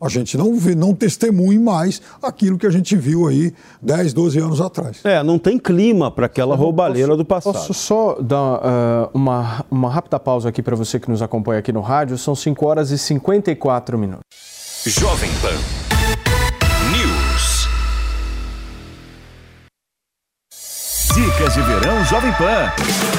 [0.00, 4.38] a gente não, vê, não testemunhe mais aquilo que a gente viu aí 10, 12
[4.38, 5.00] anos atrás.
[5.04, 7.52] É, não tem clima para aquela eu roubalheira posso, do passado.
[7.54, 11.72] Posso só dar uh, uma, uma rápida pausa aqui para você que nos acompanha aqui
[11.72, 12.18] no rádio?
[12.18, 14.24] São 5 horas e 54 minutos.
[14.86, 15.85] Jovem Pan.
[21.16, 22.70] Dicas de verão Jovem Pan.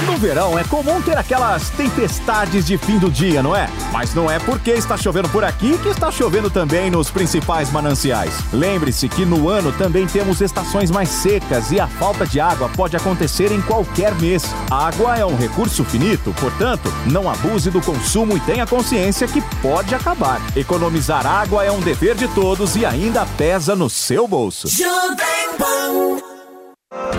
[0.06, 3.68] No verão é comum ter aquelas tempestades de fim do dia, não é?
[3.92, 8.36] Mas não é porque está chovendo por aqui que está chovendo também nos principais mananciais.
[8.54, 12.96] Lembre-se que no ano também temos estações mais secas e a falta de água pode
[12.96, 14.44] acontecer em qualquer mês.
[14.70, 19.42] A água é um recurso finito, portanto, não abuse do consumo e tenha consciência que
[19.60, 20.40] pode acabar.
[20.56, 24.68] Economizar água é um dever de todos e ainda pesa no seu bolso.
[24.68, 26.37] Jovem Pan.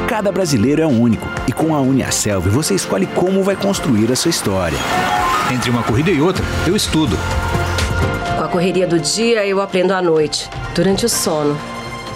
[0.08, 4.30] Cada brasileiro é único e com a Uniaselv você escolhe como vai construir a sua
[4.30, 4.78] história.
[5.52, 7.16] Entre uma corrida e outra, eu estudo.
[8.38, 11.58] Com a correria do dia, eu aprendo à noite, durante o sono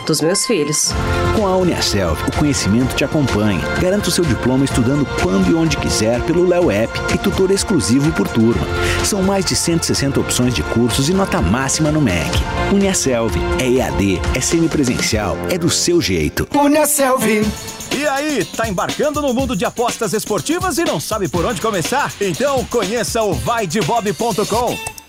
[0.04, 0.92] dos meus filhos.
[1.36, 3.60] Com a Uniaselv, o conhecimento te acompanha.
[3.80, 8.12] Garanta o seu diploma estudando quando e onde quiser pelo Léo App e tutor exclusivo
[8.12, 8.66] por turma.
[9.04, 12.30] São mais de 160 opções de cursos e nota máxima no MEC.
[12.72, 16.46] Uniaselv é EAD, é semipresencial, é do seu jeito.
[16.54, 17.24] Uniaselv.
[17.94, 22.12] E aí, tá embarcando no mundo de apostas esportivas e não sabe por onde começar?
[22.20, 25.01] Então conheça o vaidebob.com.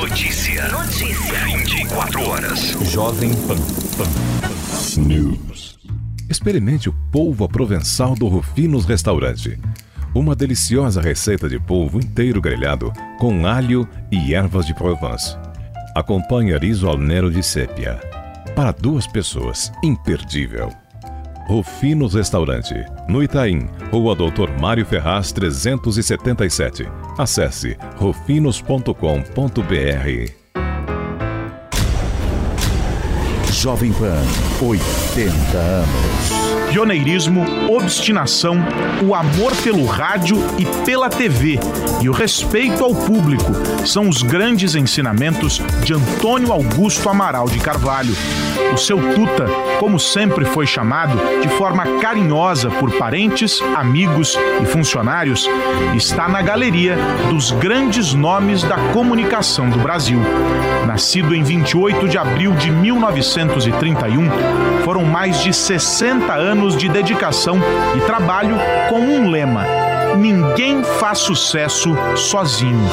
[0.00, 0.66] Notícia.
[0.68, 1.44] Notícia.
[1.44, 2.60] 24 horas.
[2.90, 3.56] Jovem Pan.
[3.98, 5.02] Pan.
[5.02, 5.78] News.
[6.26, 9.60] Experimente o polvo à provençal do Rufinos Restaurante.
[10.14, 15.36] Uma deliciosa receita de polvo inteiro grelhado com alho e ervas de Provence.
[15.94, 18.00] Acompanhe riso al nero de sépia.
[18.56, 20.70] Para duas pessoas, imperdível.
[21.46, 22.74] Rufinos Restaurante,
[23.08, 26.86] no Itaim, Rua Doutor Mário Ferraz 377.
[27.18, 28.90] Acesse rufinos.com.br.
[33.52, 34.22] Jovem Pan,
[34.62, 36.39] 80 anos.
[36.70, 38.56] Pioneirismo, obstinação,
[39.02, 41.58] o amor pelo rádio e pela TV
[42.00, 43.52] e o respeito ao público
[43.84, 48.14] são os grandes ensinamentos de Antônio Augusto Amaral de Carvalho.
[48.72, 49.46] O seu Tuta,
[49.80, 55.48] como sempre foi chamado de forma carinhosa por parentes, amigos e funcionários,
[55.96, 56.96] está na galeria
[57.28, 60.20] dos grandes nomes da comunicação do Brasil.
[60.86, 64.28] Nascido em 28 de abril de 1931,
[64.84, 67.58] foram mais de 60 anos de dedicação
[67.96, 68.56] e trabalho
[68.88, 69.80] com um lema
[70.16, 72.88] Ninguém faz sucesso sozinho.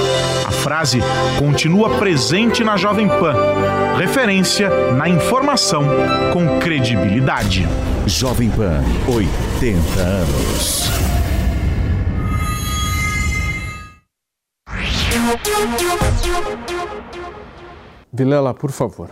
[0.46, 1.00] A frase
[1.40, 3.34] continua presente na Jovem Pan.
[3.98, 5.84] Referência na informação
[6.32, 7.68] com credibilidade.
[8.06, 10.90] Jovem Pan, 80 anos.
[18.14, 19.10] Vilela, por favor.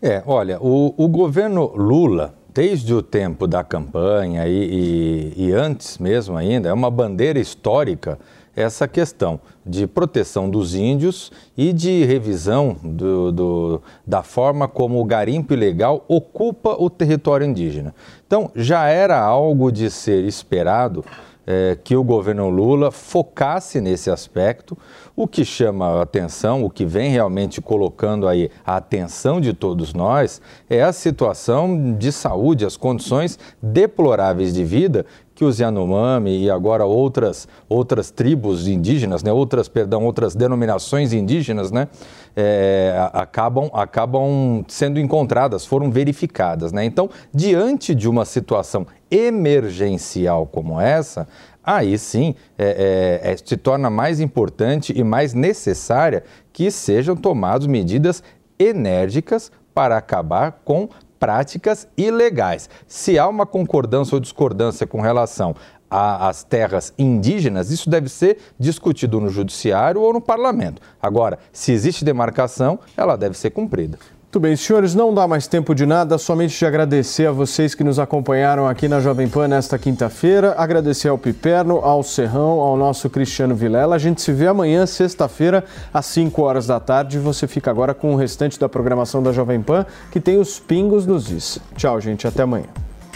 [0.00, 5.98] É, olha, o, o governo Lula desde o tempo da campanha e, e, e antes
[5.98, 8.18] mesmo ainda, é uma bandeira histórica
[8.54, 15.04] essa questão de proteção dos índios e de revisão do, do, da forma como o
[15.04, 17.94] garimpo ilegal ocupa o território indígena.
[18.26, 21.04] Então, já era algo de ser esperado
[21.52, 24.76] é, que o governo Lula focasse nesse aspecto.
[25.14, 29.92] O que chama a atenção, o que vem realmente colocando aí a atenção de todos
[29.92, 30.40] nós,
[30.70, 36.84] é a situação de saúde, as condições deploráveis de vida que os Yanomami e agora
[36.84, 41.88] outras, outras tribos indígenas, né, outras, perdão, outras denominações indígenas, né,
[42.36, 46.72] é, acabam, acabam sendo encontradas, foram verificadas.
[46.72, 46.84] Né?
[46.84, 51.28] Então, diante de uma situação emergencial como essa,
[51.62, 57.66] aí sim é, é, é, se torna mais importante e mais necessária que sejam tomadas
[57.66, 58.22] medidas
[58.58, 62.68] enérgicas para acabar com práticas ilegais.
[62.86, 65.54] Se há uma concordância ou discordância com relação
[65.92, 70.80] às terras indígenas, isso deve ser discutido no judiciário ou no parlamento.
[71.00, 73.98] Agora, se existe demarcação, ela deve ser cumprida.
[74.32, 77.84] Muito bem, senhores, não dá mais tempo de nada, somente de agradecer a vocês que
[77.84, 83.10] nos acompanharam aqui na Jovem Pan nesta quinta-feira, agradecer ao Piperno, ao Serrão, ao nosso
[83.10, 83.94] Cristiano Vilela.
[83.94, 85.62] A gente se vê amanhã, sexta-feira,
[85.92, 87.18] às 5 horas da tarde.
[87.18, 91.04] Você fica agora com o restante da programação da Jovem Pan, que tem os pingos
[91.04, 91.58] nos is.
[91.76, 92.68] Tchau, gente, até amanhã.